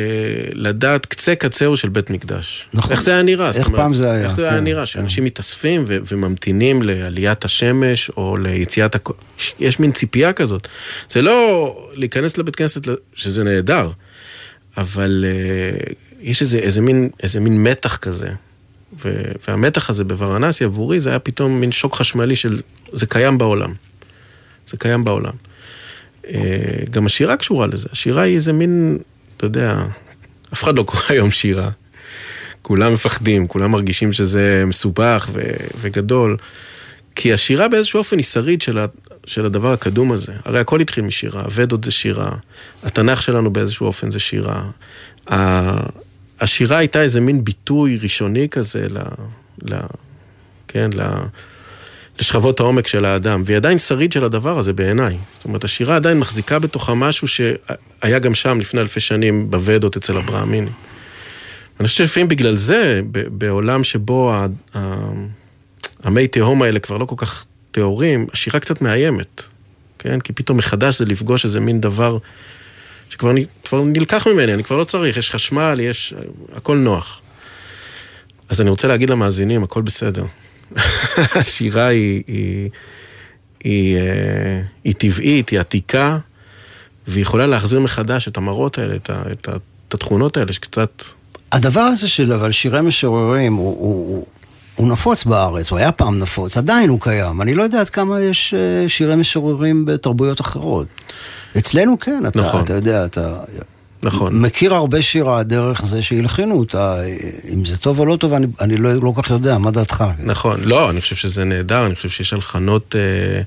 לדעת 0.53 1.07
קצה 1.07 1.35
קצהו 1.35 1.77
של 1.77 1.89
בית 1.89 2.11
מקדש. 2.11 2.69
נכון. 2.73 2.93
איך 2.93 3.03
זה 3.03 3.11
היה 3.11 3.23
נראה? 3.23 3.51
איך 3.55 3.69
פעם 3.69 3.95
זה 3.95 4.11
היה. 4.11 4.25
איך 4.25 4.35
זה 4.35 4.43
כן, 4.43 4.49
היה 4.49 4.61
נראה, 4.61 4.87
שאנשים 4.87 5.25
מתאספים 5.25 5.85
ו- 5.87 5.99
וממתינים 6.09 6.83
לעליית 6.83 7.45
השמש 7.45 8.11
או 8.17 8.37
ליציאת 8.37 8.95
הכ... 8.95 9.11
יש 9.59 9.81
מין 9.81 9.93
ציפייה 9.93 10.33
כזאת. 10.33 10.69
זה 11.11 11.23
לא 11.23 11.77
להיכנס 11.95 12.39
לבית 12.39 12.57
כנסת, 12.57 12.89
שזה 13.15 13.45
נהדר, 13.45 13.91
אבל... 14.77 15.25
אה, 15.29 15.93
יש 16.21 16.43
איזה, 16.43 16.59
איזה, 16.59 16.81
מין, 16.81 17.11
איזה 17.23 17.41
מין 17.41 17.63
מתח 17.63 17.97
כזה. 17.97 18.29
ו, 19.05 19.23
והמתח 19.49 19.91
הזה 19.91 20.05
בוורנסי 20.05 20.65
עבורי 20.65 21.01
זה 21.01 21.11
היה 21.11 21.19
פתאום 21.19 21.61
מין 21.61 21.73
שוק 21.73 21.97
חשמלי 21.97 22.37
של 22.37 22.61
זה 22.93 23.07
קיים 23.07 23.39
בעולם. 23.39 23.75
זה 24.69 24.77
קיים 24.77 25.05
בעולם. 25.05 25.33
אה, 26.29 26.39
גם 26.91 27.07
השירה 27.07 27.37
קשורה 27.37 27.67
לזה, 27.67 27.89
השירה 27.93 28.23
היא 28.23 28.35
איזה 28.35 28.53
מין, 28.53 28.99
אתה 29.37 29.47
יודע, 29.47 29.83
אף 30.53 30.63
אחד 30.63 30.77
לא 30.77 30.83
קורא 30.83 31.03
היום 31.09 31.31
שירה. 31.31 31.71
כולם 32.63 32.93
מפחדים, 32.93 33.47
כולם 33.47 33.71
מרגישים 33.71 34.13
שזה 34.13 34.65
מסובך 34.67 35.29
ו, 35.33 35.41
וגדול. 35.81 36.37
כי 37.15 37.33
השירה 37.33 37.69
באיזשהו 37.69 37.99
אופן 37.99 38.17
היא 38.17 38.25
שריד 38.25 38.63
של, 38.63 38.79
ה, 38.79 38.87
של 39.27 39.45
הדבר 39.45 39.73
הקדום 39.73 40.13
הזה. 40.13 40.33
הרי 40.45 40.61
הכל 40.61 40.81
התחיל 40.81 41.05
משירה, 41.05 41.43
הוודות 41.43 41.85
זה 41.85 41.91
שירה, 41.91 42.31
התנ"ך 42.83 43.23
שלנו 43.23 43.51
באיזשהו 43.53 43.87
אופן 43.87 44.11
זה 44.11 44.19
שירה. 44.19 44.71
השירה 46.41 46.79
הייתה 46.79 47.03
איזה 47.03 47.21
מין 47.21 47.45
ביטוי 47.45 47.99
ראשוני 48.03 48.49
כזה 48.49 48.87
ל... 48.91 48.99
ל 49.63 49.77
כן, 50.69 50.91
ל... 50.95 51.03
לשכבות 52.21 52.61
העומק 52.61 52.87
של 52.87 53.05
האדם, 53.05 53.43
והיא 53.47 53.57
עדיין 53.57 53.79
שריד 53.79 54.13
של 54.13 54.25
הדבר 54.25 54.59
הזה 54.59 54.73
בעיניי. 54.73 55.17
זאת 55.35 55.45
אומרת, 55.45 55.65
השירה 55.65 55.97
עדיין 55.97 56.19
מחזיקה 56.19 56.59
בתוכה 56.59 56.95
משהו 56.95 57.29
שהיה 57.29 58.19
גם 58.19 58.35
שם 58.35 58.61
לפני 58.61 58.81
אלפי 58.81 59.01
שנים 59.01 59.51
בוודות 59.51 59.97
אצל 59.97 60.17
הברהמינים. 60.17 60.73
אני 61.81 61.89
חושב 61.89 62.07
שלפעמים 62.07 62.29
בגלל 62.29 62.57
זה, 62.57 63.01
בעולם 63.13 63.85
שבו 63.85 64.35
המי 66.03 66.29
תהום 66.29 66.63
האלה 66.63 66.79
כבר 66.79 66.97
לא 66.97 67.05
כל 67.05 67.15
כך 67.19 67.45
טהורים, 67.71 68.27
השירה 68.33 68.61
קצת 68.61 68.83
מאיימת, 68.83 69.43
כן? 69.99 70.21
כי 70.21 70.33
פתאום 70.33 70.59
מחדש 70.59 70.99
זה 70.99 71.05
לפגוש 71.05 71.45
איזה 71.45 71.61
מין 71.61 71.81
דבר 71.81 72.19
שכבר 73.11 73.33
כבר 73.65 73.81
נלקח 73.85 74.27
ממני, 74.27 74.55
אני 74.55 74.65
כבר 74.65 74.77
לא 74.77 74.85
צריך, 74.85 75.17
יש 75.17 75.31
חשמל, 75.31 75.81
יש... 75.81 76.15
הכל 76.57 76.77
נוח. 76.77 77.21
אז 78.49 78.61
אני 78.61 78.71
רוצה 78.71 78.89
להגיד 78.89 79.11
למאזינים, 79.11 79.63
הכל 79.63 79.83
בסדר. 79.83 80.25
השירה 81.41 81.87
היא, 81.87 82.23
היא, 82.27 82.35
היא, 82.37 82.71
היא, 83.65 83.97
אה, 83.97 84.63
היא 84.85 84.95
טבעית, 84.99 85.49
היא 85.49 85.61
עתיקה, 85.61 86.19
והיא 87.07 87.23
יכולה 87.23 87.47
להחזיר 87.47 87.81
מחדש 87.81 88.29
את 88.29 88.37
המראות 88.37 88.79
האלה, 88.79 88.95
את, 88.95 89.11
ה, 89.11 89.23
את, 89.33 89.49
ה, 89.49 89.53
את 89.89 89.95
התכונות 89.95 90.37
האלה 90.37 90.53
שקצת... 90.53 91.03
הדבר 91.53 91.81
הזה 91.81 92.09
של 92.09 92.33
אבל 92.33 92.53
שירי 92.53 92.81
משוררים 92.81 93.55
הוא, 93.55 93.77
הוא, 93.79 94.15
הוא, 94.15 94.27
הוא 94.75 94.89
נפוץ 94.89 95.25
בארץ, 95.25 95.71
הוא 95.71 95.79
היה 95.79 95.93
פעם 95.93 96.19
נפוץ, 96.19 96.57
עדיין 96.57 96.91
הוא 96.91 97.01
קיים. 97.01 97.43
אני 97.43 97.55
לא 97.55 97.63
יודע 97.63 97.81
עד 97.81 97.89
כמה 97.89 98.21
יש 98.21 98.55
אה, 98.55 98.89
שירי 98.89 99.17
משוררים 99.17 99.85
בתרבויות 99.85 100.41
אחרות. 100.41 100.87
אצלנו 101.59 101.99
כן, 102.01 102.23
אתה, 102.29 102.41
נכון. 102.41 102.63
אתה 102.63 102.73
יודע, 102.73 103.05
אתה 103.05 103.39
נכון. 104.03 104.41
מכיר 104.41 104.75
הרבה 104.75 105.03
שירה 105.03 105.43
דרך 105.43 105.85
זה 105.85 106.03
שהלחינו 106.03 106.59
אותה. 106.59 106.97
אם 107.53 107.65
זה 107.65 107.79
טוב 107.79 107.99
או 107.99 108.07
לא 108.07 108.17
טוב, 108.17 108.33
אני, 108.33 108.47
אני 108.61 108.77
לא, 108.77 108.95
לא 108.95 109.13
כל 109.15 109.23
כך 109.23 109.31
יודע, 109.31 109.59
מה 109.59 109.71
דעתך? 109.71 110.05
נכון, 110.19 110.61
לא, 110.65 110.91
אני 110.91 111.01
חושב 111.01 111.17
שזה 111.17 111.45
נהדר, 111.45 111.87
אני 111.87 111.95
חושב 111.95 112.09
שיש 112.09 112.33
הלחנות 112.33 112.97
אה, 112.99 113.43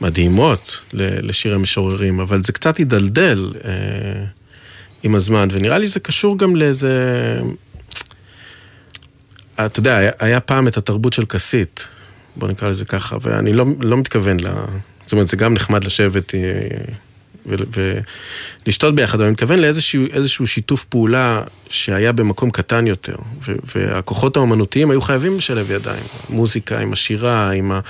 מדהימות 0.00 0.80
ל- 0.92 1.28
לשירי 1.28 1.58
משוררים, 1.58 2.20
אבל 2.20 2.44
זה 2.44 2.52
קצת 2.52 2.76
הידלדל 2.76 3.52
אה, 3.64 3.70
עם 5.02 5.14
הזמן, 5.14 5.48
ונראה 5.50 5.78
לי 5.78 5.88
זה 5.88 6.00
קשור 6.00 6.38
גם 6.38 6.56
לאיזה... 6.56 6.94
אתה 9.66 9.78
יודע, 9.78 9.96
היה, 9.96 10.10
היה 10.18 10.40
פעם 10.40 10.68
את 10.68 10.76
התרבות 10.76 11.12
של 11.12 11.24
כסית, 11.26 11.88
בוא 12.36 12.48
נקרא 12.48 12.68
לזה 12.68 12.84
ככה, 12.84 13.16
ואני 13.22 13.52
לא, 13.52 13.64
לא 13.80 13.96
מתכוון 13.96 14.36
ל... 14.40 14.46
זאת 15.06 15.12
אומרת, 15.12 15.28
זה 15.28 15.36
גם 15.36 15.54
נחמד 15.54 15.84
לשבת 15.84 16.34
אה, 16.34 16.40
ולשתות 17.48 18.94
ביחד, 18.94 19.14
אבל 19.14 19.24
אני 19.24 19.32
מתכוון 19.32 19.58
לאיזשהו 19.58 20.46
שיתוף 20.46 20.84
פעולה 20.84 21.40
שהיה 21.70 22.12
במקום 22.12 22.50
קטן 22.50 22.86
יותר, 22.86 23.16
ו- 23.48 23.56
והכוחות 23.76 24.36
האומנותיים 24.36 24.90
היו 24.90 25.00
חייבים 25.00 25.36
לשלב 25.36 25.70
ידיים, 25.70 26.02
מוזיקה 26.30 26.80
עם 26.80 26.92
השירה, 26.92 27.50
עם, 27.50 27.72
ה- 27.72 27.80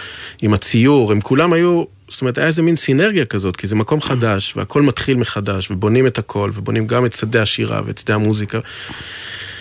עם 0.42 0.54
הציור, 0.54 1.12
הם 1.12 1.20
כולם 1.20 1.52
היו, 1.52 1.84
זאת 2.08 2.20
אומרת, 2.20 2.38
היה 2.38 2.46
איזה 2.46 2.62
מין 2.62 2.76
סינרגיה 2.76 3.24
כזאת, 3.24 3.56
כי 3.56 3.66
זה 3.66 3.74
מקום 3.74 4.00
חדש, 4.00 4.54
והכל 4.56 4.82
מתחיל 4.82 5.16
מחדש, 5.16 5.70
ובונים 5.70 6.06
את 6.06 6.18
הכל, 6.18 6.50
ובונים 6.54 6.86
גם 6.86 7.06
את 7.06 7.12
שדה 7.12 7.42
השירה 7.42 7.80
ואת 7.86 7.98
שדה 7.98 8.14
המוזיקה. 8.14 8.58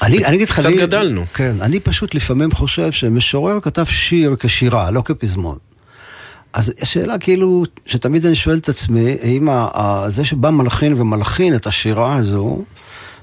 אני, 0.02 0.26
אני 0.26 0.36
אגיד 0.36 0.50
לך, 0.50 0.60
קצת 0.60 0.70
גדלנו. 0.70 1.26
כן, 1.34 1.56
אני 1.62 1.80
פשוט 1.80 2.16
לפעמים 2.16 2.52
חושב 2.52 2.92
שמשורר 2.92 3.60
כתב 3.62 3.86
שיר 3.86 4.36
כשירה, 4.40 4.92
לא 4.92 5.02
כפזמון. 5.06 5.58
אז 6.54 6.74
השאלה 6.82 7.18
כאילו, 7.18 7.64
שתמיד 7.86 8.26
אני 8.26 8.36
שואל 8.36 8.58
את 8.58 8.70
עצמי, 8.70 9.18
האם 9.22 9.50
זה 10.08 10.26
שבא 10.26 10.50
מלחין 10.50 10.94
ומלחין 10.98 11.56
את 11.56 11.68
השירה 11.68 12.16
הזו, 12.16 12.62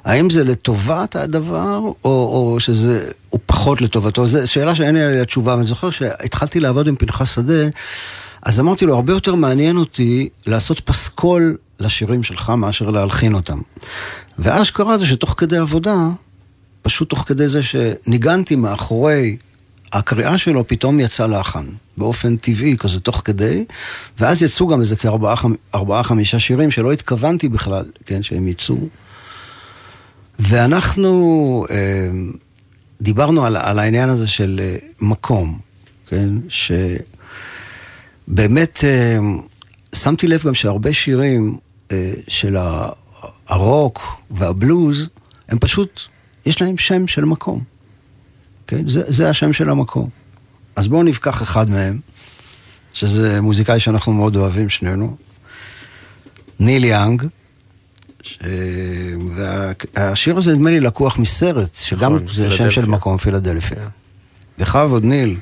האם 0.05 0.31
זה 0.31 0.45
לטובת 0.45 1.17
הדבר, 1.17 1.79
או, 1.79 1.95
או 2.05 2.61
שזה, 2.61 3.11
הוא 3.29 3.41
פחות 3.47 3.83
לטובתו? 3.83 4.27
זו 4.27 4.53
שאלה 4.53 4.75
שאין 4.75 4.95
לי 4.95 5.03
עליה 5.03 5.25
תשובה, 5.25 5.55
ואני 5.55 5.67
זוכר 5.67 5.91
שהתחלתי 5.91 6.61
לעבוד 6.61 6.89
עם 6.89 6.97
פנחס 6.97 7.35
שדה, 7.35 7.69
אז 8.43 8.61
אמרתי 8.61 8.87
לו, 8.87 8.95
הרבה 8.95 9.13
יותר 9.13 9.35
מעניין 9.35 9.77
אותי 9.77 10.29
לעשות 10.47 10.81
פסקול 10.81 11.57
לשירים 11.81 12.23
שלך 12.23 12.51
מאשר 12.51 12.91
להלחין 12.91 13.35
אותם. 13.35 13.61
ואז 14.39 14.67
שקרה 14.67 14.97
זה 14.97 15.07
שתוך 15.07 15.35
כדי 15.37 15.57
עבודה, 15.57 15.97
פשוט 16.83 17.11
תוך 17.11 17.25
כדי 17.27 17.49
זה 17.49 17.61
שניגנתי 17.63 18.57
מאחורי 18.57 19.37
הקריאה 19.93 20.39
שלו, 20.39 20.67
פתאום 20.67 21.01
יצא 21.01 21.27
לחן, 21.27 21.65
באופן 21.97 22.37
טבעי 22.37 22.77
כזה, 22.79 23.01
תוך 23.01 23.23
כדי, 23.25 23.65
ואז 24.21 24.43
יצאו 24.43 24.67
גם 24.67 24.81
איזה 24.81 24.97
כארבעה-חמישה 24.97 26.39
שירים 26.39 26.71
שלא 26.71 26.93
התכוונתי 26.93 27.49
בכלל, 27.49 27.85
כן, 28.07 28.23
שהם 28.23 28.49
יצאו. 28.49 28.77
ואנחנו 30.39 31.67
אה, 31.71 32.11
דיברנו 33.01 33.47
על, 33.47 33.57
על 33.57 33.79
העניין 33.79 34.09
הזה 34.09 34.27
של 34.27 34.61
אה, 34.63 34.77
מקום, 35.01 35.59
כן, 36.07 36.29
שבאמת 38.29 38.85
אה, 38.85 39.19
שמתי 39.95 40.27
לב 40.27 40.43
גם 40.47 40.55
שהרבה 40.55 40.93
שירים 40.93 41.57
אה, 41.93 42.13
של 42.29 42.57
הרוק 43.49 44.23
והבלוז, 44.31 45.09
הם 45.49 45.59
פשוט 45.59 46.01
יש 46.47 46.63
להם 46.63 46.79
שם 46.79 47.07
של 47.07 47.25
מקום. 47.25 47.61
כן? 48.67 48.89
זה, 48.89 49.03
זה 49.07 49.31
השם 49.31 49.53
של 49.53 49.71
המקום. 49.71 50.09
אז 50.77 50.87
בואו 50.87 51.03
ניקח 51.03 51.43
אחד 51.43 51.71
מהם, 51.71 52.01
שזה 52.93 53.41
מוזיקאי 53.41 53.81
שאנחנו 53.81 54.13
מאוד 54.13 54.37
אוהבים 54.37 54.69
שנינו, 54.69 55.17
ניל 56.61 56.85
יאנג, 56.85 57.23
ש... 58.23 58.39
והשיר 59.35 60.37
הזה 60.37 60.53
נדמה 60.53 60.71
לי 60.71 60.81
לקוח 60.81 61.19
מסרט, 61.19 61.75
שגם 61.75 62.15
נכון, 62.15 62.29
זה 62.29 62.51
שם 62.51 62.71
של 62.71 62.87
מקום, 62.87 63.19
פילדלפיה. 63.19 63.89
בכבוד, 64.59 65.05
ניל. 65.05 65.37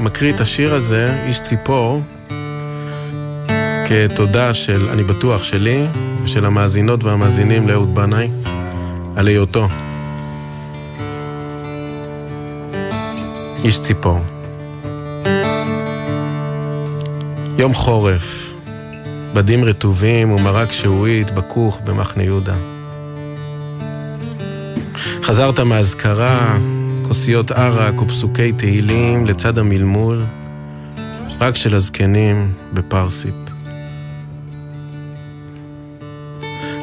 מקריא 0.00 0.32
את 0.34 0.40
השיר 0.40 0.74
הזה, 0.74 1.22
איש 1.26 1.40
ציפור, 1.40 2.02
כתודה 3.88 4.54
של, 4.54 4.88
אני 4.88 5.02
בטוח, 5.02 5.42
שלי 5.42 5.86
ושל 6.24 6.46
המאזינות 6.46 7.04
והמאזינים 7.04 7.68
לאהוד 7.68 7.94
בנאי 7.94 8.28
על 9.16 9.26
היותו. 9.26 9.68
איש 13.64 13.80
ציפור. 13.80 14.20
יום 17.58 17.74
חורף, 17.74 18.52
בדים 19.34 19.64
רטובים 19.64 20.32
ומרק 20.32 20.72
שעועית 20.72 21.30
בכוך 21.30 21.80
במחנה 21.84 22.22
יהודה. 22.22 22.54
חזרת 25.22 25.60
מאזכרה, 25.60 26.58
כוסיות 27.08 27.50
ערק 27.50 28.02
ופסוקי 28.02 28.52
תהילים 28.52 29.26
לצד 29.26 29.58
המלמול, 29.58 30.24
רק 31.40 31.56
של 31.56 31.74
הזקנים 31.74 32.52
בפרסית. 32.72 33.50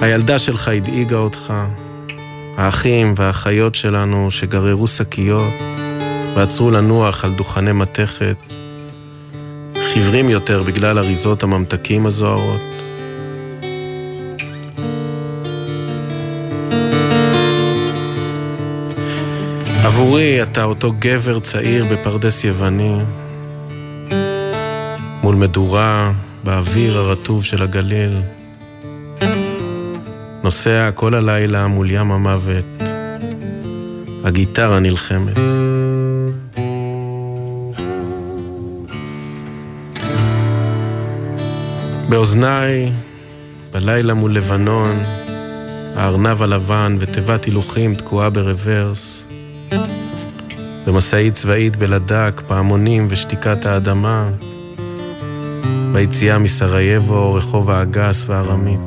הילדה 0.02 0.40
שלך 0.40 0.68
הדאיגה 0.68 1.18
אותך, 1.18 1.54
האחים 2.58 3.14
והאחיות 3.16 3.76
שלנו 3.76 4.32
שגררו 4.32 4.88
שקיות 4.88 5.54
ועצרו 6.36 6.72
לנוח 6.72 7.26
על 7.26 7.34
דוכני 7.34 7.72
מתכת, 7.72 8.54
חיוורים 9.94 10.30
יותר 10.30 10.64
בגלל 10.64 10.98
אריזות 10.98 11.44
הממתקים 11.44 12.06
הזוהרות. 12.06 12.71
עבורי 20.12 20.44
אתה 20.44 20.64
אותו 20.64 20.94
גבר 21.00 21.40
צעיר 21.40 21.86
בפרדס 21.92 22.44
יווני, 22.44 22.98
מול 25.24 25.36
מדורה 25.36 26.12
באוויר 26.44 26.98
הרטוב 26.98 27.44
של 27.44 27.64
הגליל. 27.64 28.22
נוסע 30.44 30.90
כל 30.96 31.14
הלילה 31.14 31.68
מול 31.68 31.92
ים 31.92 32.12
המוות, 32.12 32.66
הגיטרה 34.24 34.80
נלחמת. 34.80 35.40
באוזניי, 42.10 42.92
בלילה 43.74 44.14
מול 44.14 44.36
לבנון, 44.36 45.04
הארנב 45.96 46.42
הלבן 46.42 46.98
ותיבת 47.00 47.46
הילוכים 47.46 47.96
תקועה 47.96 48.30
ברוורס. 48.30 49.21
במשאית 50.86 51.34
צבאית 51.34 51.76
בלדק, 51.76 52.42
פעמונים 52.48 53.08
ושתיקת 53.10 53.66
האדמה. 53.66 54.30
ביציאה 55.94 56.38
מסרייבו, 56.38 57.34
רחוב 57.34 57.70
האגס 57.70 58.26
והארמית. 58.28 58.80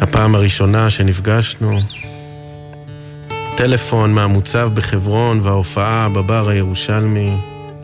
הפעם 0.00 0.34
הראשונה 0.34 0.90
שנפגשנו, 0.90 1.80
טלפון 3.56 4.12
מהמוצב 4.12 4.70
בחברון 4.74 5.40
וההופעה 5.42 6.08
בבר 6.08 6.48
הירושלמי, 6.48 7.36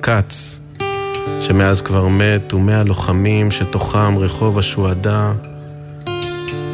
כץ, 0.03 0.61
שמאז 1.41 1.83
כבר 1.83 2.09
מת, 2.09 2.55
ומאה 2.55 2.85
לוחמים 2.85 3.51
שתוכם 3.51 4.18
רחוב 4.18 4.59
השועדה, 4.59 5.33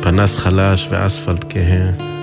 פנס 0.01 0.37
חלש 0.37 0.89
ואספלט 0.91 1.45
כהה. 1.49 2.16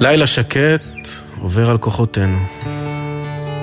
לילה 0.00 0.26
שקט 0.26 1.08
עובר 1.40 1.70
על 1.70 1.78
כוחותינו. 1.78 2.38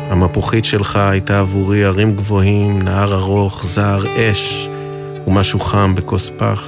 המפוחית 0.10 0.66
שלך 0.66 0.96
הייתה 0.96 1.40
עבורי 1.40 1.86
הרים 1.86 2.16
גבוהים, 2.16 2.82
נהר 2.82 3.14
ארוך, 3.14 3.66
זר, 3.66 4.00
אש 4.18 4.68
ומשהו 5.28 5.60
חם 5.60 5.96
בכוס 5.96 6.32
פח. 6.38 6.68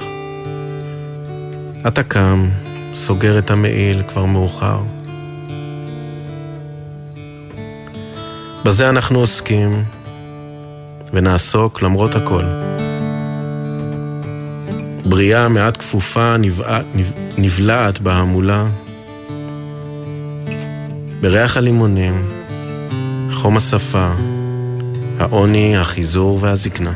אתה 1.86 2.02
קם, 2.02 2.48
סוגר 2.94 3.38
את 3.38 3.50
המעיל, 3.50 4.02
כבר 4.02 4.24
מאוחר. 4.24 4.78
בזה 8.64 8.88
אנחנו 8.88 9.18
עוסקים, 9.18 9.84
ונעסוק 11.12 11.82
למרות 11.82 12.14
הכל. 12.14 12.44
בריאה 15.04 15.48
מעט 15.48 15.76
כפופה 15.76 16.36
נבלעת, 16.36 16.84
נבלעת 17.38 18.00
בהמולה, 18.00 18.66
בריח 21.20 21.56
הלימונים, 21.56 22.28
חום 23.32 23.56
השפה, 23.56 24.08
העוני, 25.18 25.76
החיזור 25.76 26.38
והזקנה. 26.40 26.92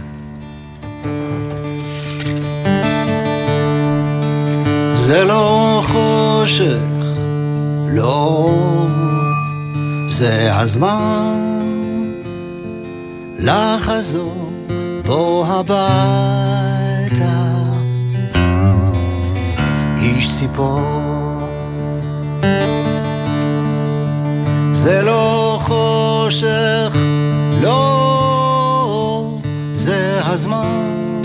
זה 4.94 5.24
לא 5.24 5.82
חושך, 5.84 6.78
לא, 7.88 8.50
זה 10.08 10.56
הזמן 10.56 11.34
לחזור 13.38 14.52
בו 15.06 15.44
הביתה. 15.48 15.84
איש 20.00 20.28
ציפור 20.28 21.03
זה 24.84 25.02
לא 25.02 25.58
חושך, 25.60 26.96
לא, 27.62 29.38
זה 29.74 30.20
הזמן 30.24 31.22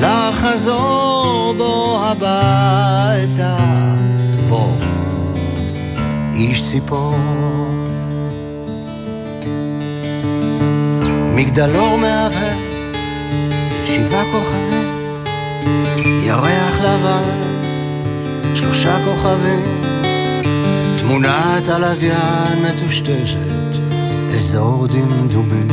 לחזור 0.00 1.54
בו 1.58 2.00
הביתה. 2.02 3.56
בוא, 4.48 4.72
איש 6.34 6.62
ציפור. 6.62 7.14
מגדלור 11.34 11.96
מהווה 11.96 12.54
שבעה 13.84 14.24
כוכבים, 14.32 15.14
ירח 16.22 16.80
לבן, 16.80 17.22
שלושה 18.54 18.98
כוכבים. 19.04 19.87
תמונת 21.08 21.68
הלוויין 21.68 22.64
מטושטשת, 22.64 23.80
אזור 24.34 24.86
דמדומים. 24.86 25.68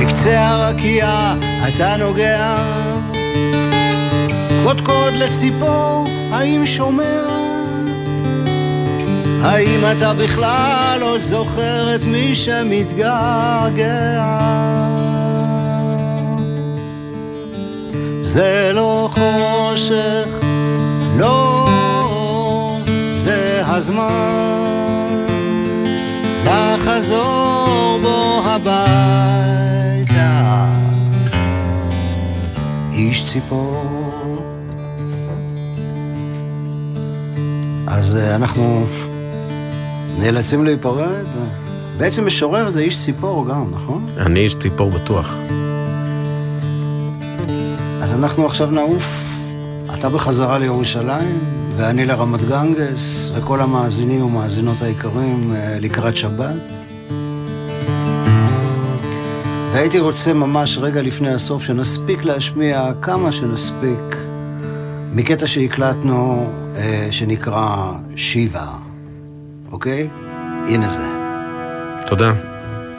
בקצה 0.00 0.48
הרקיע 0.48 1.34
אתה 1.68 1.96
נוגע, 1.96 2.56
קודקוד 4.64 5.14
לציפור, 5.14 6.04
האם 6.30 6.66
שומע? 6.66 7.26
האם 9.42 9.80
אתה 9.96 10.14
בכלל 10.14 10.98
עוד 11.02 11.20
זוכר 11.20 11.94
את 11.94 12.04
מי 12.04 12.34
שמתגעגע? 12.34 13.96
זה 18.20 18.70
לא 18.74 19.08
חושך 19.12 20.45
לא, 21.18 21.66
זה 23.14 23.62
הזמן 23.66 24.64
לחזור 26.44 27.98
בו 28.02 28.42
הביתה. 28.44 28.76
איש 32.92 33.24
ציפור. 33.26 33.84
אז 37.86 38.16
אה, 38.16 38.36
אנחנו 38.36 38.86
נאלצים 40.18 40.64
להיפרד. 40.64 41.26
בעצם 41.98 42.26
משורר 42.26 42.70
זה 42.70 42.80
איש 42.80 42.98
ציפור 42.98 43.48
גם, 43.48 43.64
נכון? 43.70 44.06
אני 44.18 44.40
איש 44.40 44.54
ציפור 44.54 44.90
בטוח. 44.90 45.34
אז 48.02 48.14
אנחנו 48.14 48.46
עכשיו 48.46 48.70
נעוף 48.70 49.25
אתה 49.98 50.08
בחזרה 50.08 50.58
לירושלים, 50.58 51.38
ואני 51.76 52.06
לרמת 52.06 52.40
גנגס, 52.44 53.30
וכל 53.34 53.60
המאזינים 53.60 54.22
ומאזינות 54.22 54.82
היקרים 54.82 55.52
אה, 55.54 55.78
לקראת 55.80 56.16
שבת. 56.16 56.72
והייתי 59.72 59.98
רוצה 59.98 60.32
ממש 60.32 60.78
רגע 60.78 61.02
לפני 61.02 61.34
הסוף 61.34 61.62
שנספיק 61.62 62.24
להשמיע 62.24 62.90
כמה 63.02 63.32
שנספיק 63.32 64.16
מקטע 65.12 65.46
שהקלטנו 65.46 66.50
אה, 66.76 67.08
שנקרא 67.10 67.92
שיבה, 68.16 68.66
אוקיי? 69.72 70.08
הנה 70.68 70.88
זה. 70.88 71.06
תודה. 72.06 72.32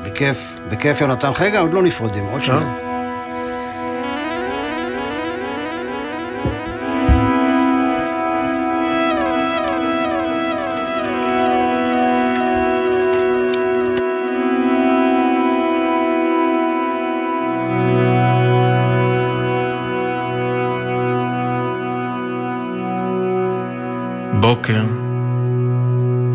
בכיף, 0.06 0.60
בכיף 0.72 1.02
יונתן. 1.02 1.32
רגע, 1.40 1.60
עוד 1.60 1.74
לא 1.74 1.84
נפרדים, 1.84 2.26
עוד 2.32 2.44
שנייה. 2.44 2.87
בוקר, 24.40 24.84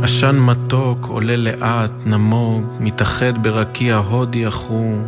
עשן 0.03 0.39
מתוק 0.39 1.07
עולה 1.07 1.37
לאט, 1.37 1.91
נמוג, 2.07 2.65
מתאחד 2.81 3.43
ברקיע 3.43 3.97
הודי 3.97 4.47
עכור. 4.47 4.99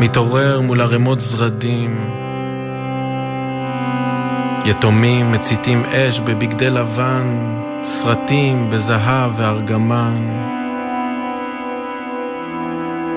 מתעורר 0.00 0.60
מול 0.60 0.80
ערימות 0.80 1.20
זרדים. 1.20 1.98
יתומים 4.64 5.32
מציתים 5.32 5.84
אש 5.84 6.20
בבגדי 6.20 6.70
לבן, 6.70 7.56
סרטים 7.84 8.70
בזהב 8.70 9.30
וארגמן. 9.36 10.16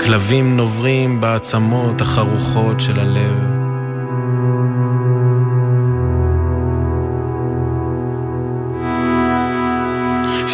כלבים 0.05 0.57
נוברים 0.57 1.21
בעצמות 1.21 2.01
החרוכות 2.01 2.79
של 2.79 2.99
הלב. 2.99 3.52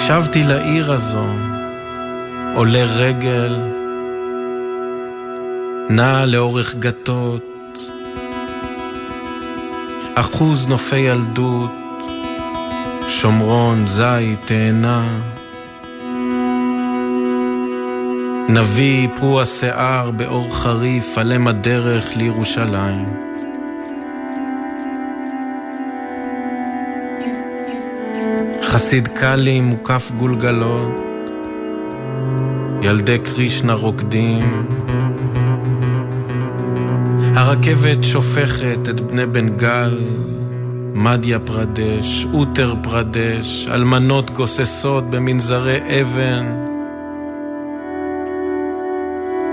שבתי 0.09 0.43
לעיר 0.43 0.91
הזו, 0.93 1.25
עולה 2.55 2.83
רגל, 2.83 3.55
נע 5.89 6.25
לאורך 6.25 6.75
גתות, 6.75 7.77
אחוז 10.15 10.67
נופי 10.67 10.97
ילדות, 10.97 11.71
שומרון, 13.07 13.87
זית, 13.87 14.39
תאנה. 14.45 15.07
נביא 18.49 19.07
פרו 19.15 19.41
השיער 19.41 20.11
באור 20.11 20.55
חריף, 20.55 21.17
עלם 21.17 21.47
הדרך 21.47 22.17
לירושלים. 22.17 23.28
חסיד 28.69 29.07
קאלי 29.07 29.61
מוקף 29.61 30.11
גולגלות, 30.17 31.01
ילדי 32.81 33.19
קרישנה 33.19 33.73
רוקדים. 33.73 34.65
הרכבת 37.35 38.03
שופכת 38.03 38.89
את 38.89 39.01
בני 39.01 39.25
בנגל, 39.25 39.99
מדיה 40.93 41.39
פרדש, 41.39 42.27
אוטר 42.33 42.75
פרדש, 42.83 43.67
אלמנות 43.71 44.31
גוססות 44.31 45.09
במנזרי 45.09 46.01
אבן, 46.01 46.45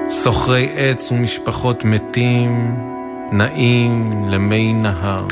סוחרי 0.09 0.69
עץ 0.77 1.13
ומשפחות 1.13 1.85
מתים, 1.85 2.77
נעים 3.33 4.25
למי 4.29 4.73
נהר. 4.73 5.27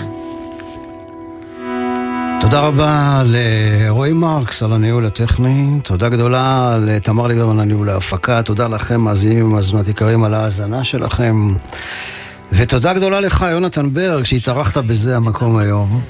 תודה 2.40 2.60
רבה 2.60 3.22
לרועי 3.24 4.12
מרקס 4.12 4.62
על 4.62 4.72
הניהול 4.72 5.06
הטכני, 5.06 5.80
תודה 5.82 6.08
גדולה 6.08 6.78
לתמר 6.86 7.26
ליברמן 7.26 7.52
על 7.52 7.60
הניהול 7.60 7.90
ההפקה, 7.90 8.42
תודה 8.42 8.68
לכם 8.68 9.00
מאזינים 9.00 9.46
ומאזינות 9.46 9.88
יקרים 9.88 10.24
על 10.24 10.34
ההאזנה 10.34 10.84
שלכם, 10.84 11.54
ותודה 12.52 12.94
גדולה 12.94 13.20
לך 13.20 13.46
יונתן 13.50 13.94
ברג 13.94 14.24
שהתארחת 14.24 14.76
בזה 14.76 15.16
המקום 15.16 15.56
היום. 15.56 16.00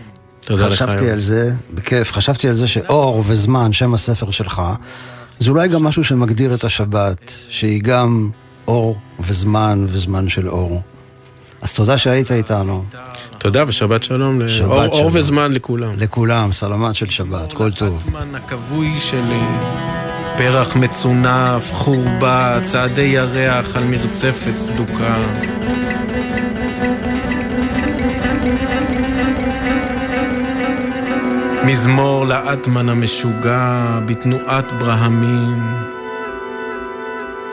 תודה 0.40 0.66
לך. 0.66 0.72
חשבתי 0.72 1.10
על 1.10 1.18
זה, 1.20 1.52
בכיף, 1.74 2.12
חשבתי 2.12 2.48
על 2.48 2.54
זה 2.54 2.68
שאור 2.68 3.24
וזמן, 3.26 3.72
שם 3.72 3.94
הספר 3.94 4.30
שלך, 4.30 4.62
זה 5.38 5.50
אולי 5.50 5.68
גם 5.68 5.84
משהו 5.84 6.04
שמגדיר 6.04 6.54
את 6.54 6.64
השבת, 6.64 7.34
שהיא 7.48 7.82
גם 7.82 8.30
אור 8.68 8.98
וזמן 9.20 9.86
וזמן 9.88 10.28
של 10.28 10.48
אור. 10.48 10.82
אז 11.62 11.72
תודה 11.72 11.98
שהיית 11.98 12.32
איתנו. 12.32 12.84
תודה 13.44 13.64
ושבת 13.66 14.02
שלום. 14.02 14.48
שבת 14.48 14.68
אור, 14.68 14.78
אור 14.78 14.98
שלום. 14.98 15.10
וזמן 15.12 15.52
לכולם. 15.52 15.92
לכולם, 15.96 16.52
סלמת 16.52 16.94
של 16.94 17.10
שבת, 17.10 17.52
כל 17.52 17.72
טוב. 17.72 18.14
הכבוי 18.34 18.98
שלי, 18.98 19.40
פרח 20.36 20.76
מצונף, 20.76 21.72
חורבה, 21.72 22.58
צעדי 22.64 23.02
ירח 23.02 23.76
על 23.76 23.84
מרצפת 23.84 24.56
סדוקה. 24.56 25.16
מזמור 31.64 32.26
לאטמן 32.26 32.88
המשוגע 32.88 33.98
בתנועת 34.06 34.72
ברהמים, 34.72 35.62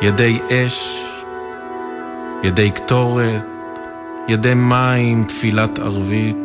ידי 0.01 0.39
אש, 0.51 1.03
ידי 2.43 2.71
קטורת, 2.71 3.51
ידי 4.28 4.53
מים, 4.53 5.24
תפילת 5.24 5.80
ערבית. 5.80 6.38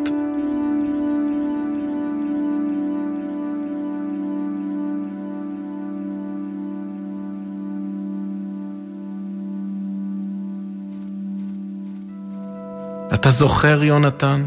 אתה 13.14 13.31
זוכר, 13.31 13.85
יונתן? 13.85 14.45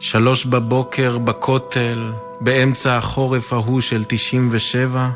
שלוש 0.00 0.46
בבוקר 0.46 1.18
בכותל, 1.18 2.12
באמצע 2.40 2.96
החורף 2.96 3.52
ההוא 3.52 3.80
של 3.80 4.04
97? 4.08 5.10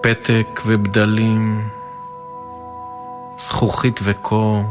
פתק 0.00 0.60
ובדלים, 0.66 1.68
זכוכית 3.38 4.00
וקור. 4.04 4.62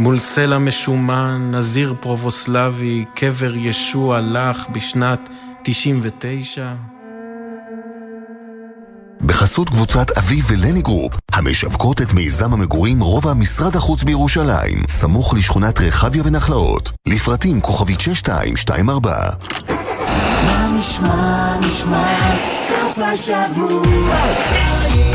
מול 0.00 0.18
סלע 0.18 0.58
משומן, 0.58 1.50
נזיר 1.54 1.94
פרובוסלבי, 2.00 3.04
קבר 3.14 3.56
ישוע 3.56 4.20
לך 4.20 4.68
בשנת 4.68 5.28
99? 5.62 6.74
בחסות 9.20 9.68
קבוצת 9.68 10.18
אביב 10.18 10.44
ולני 10.48 10.82
גרופ, 10.82 11.12
המשווקות 11.32 12.02
את 12.02 12.12
מיזם 12.12 12.52
המגורים 12.52 13.00
רובע 13.00 13.34
משרד 13.34 13.76
החוץ 13.76 14.02
בירושלים, 14.02 14.82
סמוך 14.88 15.34
לשכונת 15.34 15.80
רחביה 15.80 16.22
ונחלאות. 16.26 16.92
לפרטים 17.06 17.60
כוכבית 17.60 18.00
6224. 18.00 19.30
מה 20.44 20.76
נשמע, 20.78 21.56
נשמע, 21.60 22.34
סוף 22.68 22.98
השבוע, 22.98 24.16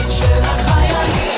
של 0.10 0.42
החיילים. 0.42 1.32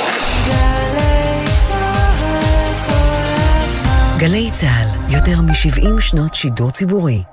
גלי 4.18 4.50
צה"ל, 4.54 5.14
יותר 5.14 5.42
מ-70 5.42 6.02
שנות 6.02 6.34
שידור 6.34 6.72
ציבורי. 6.72 7.24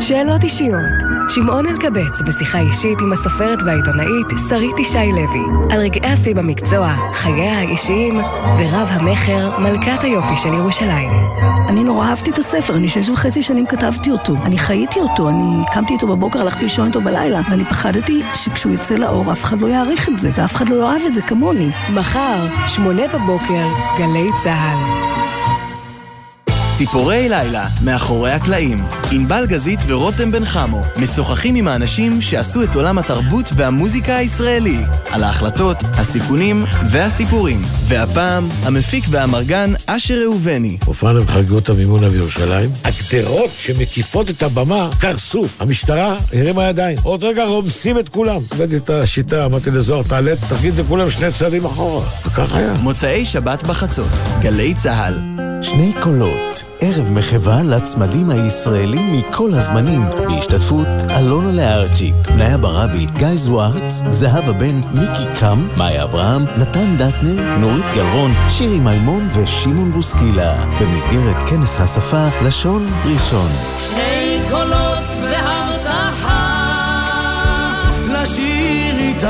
שאלות 0.00 0.44
אישיות. 0.44 1.16
שמעון 1.28 1.66
אלקבץ 1.66 2.20
בשיחה 2.26 2.58
אישית 2.58 2.98
עם 3.00 3.12
הסופרת 3.12 3.62
והעיתונאית 3.62 4.26
שרית 4.48 4.78
ישי 4.78 5.12
לוי 5.12 5.44
על 5.70 5.80
רגעי 5.80 6.12
השיא 6.12 6.34
במקצוע, 6.34 6.94
חייה 7.12 7.58
האישיים 7.58 8.14
ורב 8.58 8.88
המכר 8.90 9.58
מלכת 9.58 10.02
היופי 10.04 10.36
של 10.36 10.48
ירושלים. 10.48 11.10
אני 11.68 11.84
נורא 11.84 12.06
אהבתי 12.06 12.30
את 12.30 12.38
הספר, 12.38 12.76
אני 12.76 12.88
שש 12.88 13.08
וחצי 13.08 13.42
שנים 13.42 13.66
כתבתי 13.66 14.10
אותו. 14.10 14.34
אני 14.44 14.58
חייתי 14.58 15.00
אותו, 15.00 15.28
אני 15.28 15.64
קמתי 15.72 15.92
איתו 15.92 16.06
בבוקר, 16.06 16.40
הלכתי 16.40 16.64
לישון 16.64 16.86
איתו 16.86 17.00
בלילה, 17.00 17.40
ואני 17.50 17.64
פחדתי 17.64 18.22
שכשהוא 18.34 18.74
יצא 18.74 18.94
לאור 18.94 19.32
אף 19.32 19.44
אחד 19.44 19.60
לא 19.60 19.66
יעריך 19.66 20.08
את 20.08 20.18
זה, 20.18 20.30
ואף 20.36 20.54
אחד 20.54 20.68
לא 20.68 20.74
יאהב 20.74 21.02
את 21.06 21.14
זה 21.14 21.22
כמוני. 21.22 21.70
מחר, 21.94 22.46
שמונה 22.66 23.02
בבוקר, 23.14 23.66
גלי 23.98 24.28
צה"ל. 24.42 25.06
ציפורי 26.76 27.28
לילה, 27.28 27.68
מאחורי 27.84 28.30
הקלעים. 28.30 28.78
ענבל 29.12 29.46
גזית 29.46 29.80
ורותם 29.86 30.30
בן 30.30 30.44
חמו 30.44 30.82
משוחחים 30.96 31.54
עם 31.54 31.68
האנשים 31.68 32.22
שעשו 32.22 32.62
את 32.62 32.74
עולם 32.74 32.98
התרבות 32.98 33.52
והמוזיקה 33.56 34.16
הישראלי. 34.16 34.78
על 35.10 35.22
ההחלטות, 35.22 35.76
הסיכונים 35.82 36.64
והסיפורים. 36.90 37.62
והפעם, 37.88 38.48
המפיק 38.62 39.04
והאמרגן 39.10 39.72
אשר 39.86 40.14
ראובני. 40.22 40.76
הופענו 40.84 41.24
בחגיגות 41.24 41.68
המימונה 41.68 42.08
בירושלים. 42.08 42.70
הגדרות 42.84 43.50
שמקיפות 43.50 44.30
את 44.30 44.42
הבמה 44.42 44.90
קרסו. 45.00 45.44
המשטרה 45.60 46.16
הרימה 46.32 46.64
ידיים. 46.64 46.98
עוד 47.02 47.24
רגע 47.24 47.44
רומסים 47.44 47.98
את 47.98 48.08
כולם. 48.08 48.40
הבאתי 48.52 48.76
את 48.76 48.90
השיטה, 48.90 49.44
אמרתי 49.44 49.70
לזוהר, 49.70 50.02
תעלה, 50.02 50.34
תגיד 50.48 50.74
לכולם 50.74 51.10
שני 51.10 51.32
צעדים 51.32 51.64
אחורה. 51.64 52.06
וכך 52.26 52.54
היה. 52.54 52.72
מוצאי 52.72 53.24
שבת 53.24 53.62
בחצות, 53.62 54.12
גלי 54.40 54.74
צה"ל. 54.74 55.45
שני 55.62 55.92
קולות, 56.00 56.64
ערב 56.80 57.10
מחווה 57.10 57.62
לצמדים 57.62 58.30
הישראלים 58.30 59.12
מכל 59.12 59.50
הזמנים, 59.54 60.00
בהשתתפות 60.28 60.86
אלונה 61.18 61.52
לארצ'יק, 61.52 62.14
בניה 62.34 62.58
ברבי, 62.58 63.06
גיא 63.18 63.34
זוארץ, 63.34 64.02
זהבה 64.08 64.52
בן, 64.52 64.80
מיקי 64.92 65.24
קם, 65.40 65.68
מאיה 65.76 66.04
אברהם, 66.04 66.44
נתן 66.58 66.96
דטנר, 66.96 67.58
נורית 67.58 67.84
גלרון, 67.94 68.30
שירי 68.48 68.80
מימון 68.80 69.28
ושמעון 69.34 69.92
בוסקילה, 69.92 70.64
במסגרת 70.80 71.48
כנס 71.50 71.80
השפה 71.80 72.28
לשון 72.46 72.82
ראשון. 73.04 73.50
שני 73.88 74.40
קולות 74.50 75.04
והבטחה 75.22 76.52
לשיר 78.08 78.98
איתך 78.98 79.26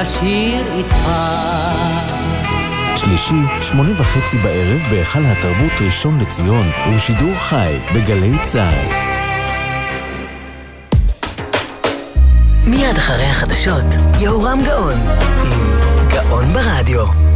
לשיר 0.00 0.64
איתך. 0.76 1.85
שלישי, 3.06 3.42
שמונה 3.60 4.00
וחצי 4.00 4.38
בערב 4.38 4.80
בהיכל 4.90 5.18
התרבות 5.24 5.72
ראשון 5.86 6.20
לציון, 6.20 6.66
ובשידור 6.88 7.34
חי 7.38 7.78
בגלי 7.94 8.32
צה"ל. 8.44 8.88
מיד 12.66 12.96
אחרי 12.98 13.24
החדשות, 13.24 13.84
יהורם 14.20 14.58
גאון, 14.64 14.98
עם 15.44 15.78
גאון 16.08 16.52
ברדיו. 16.52 17.35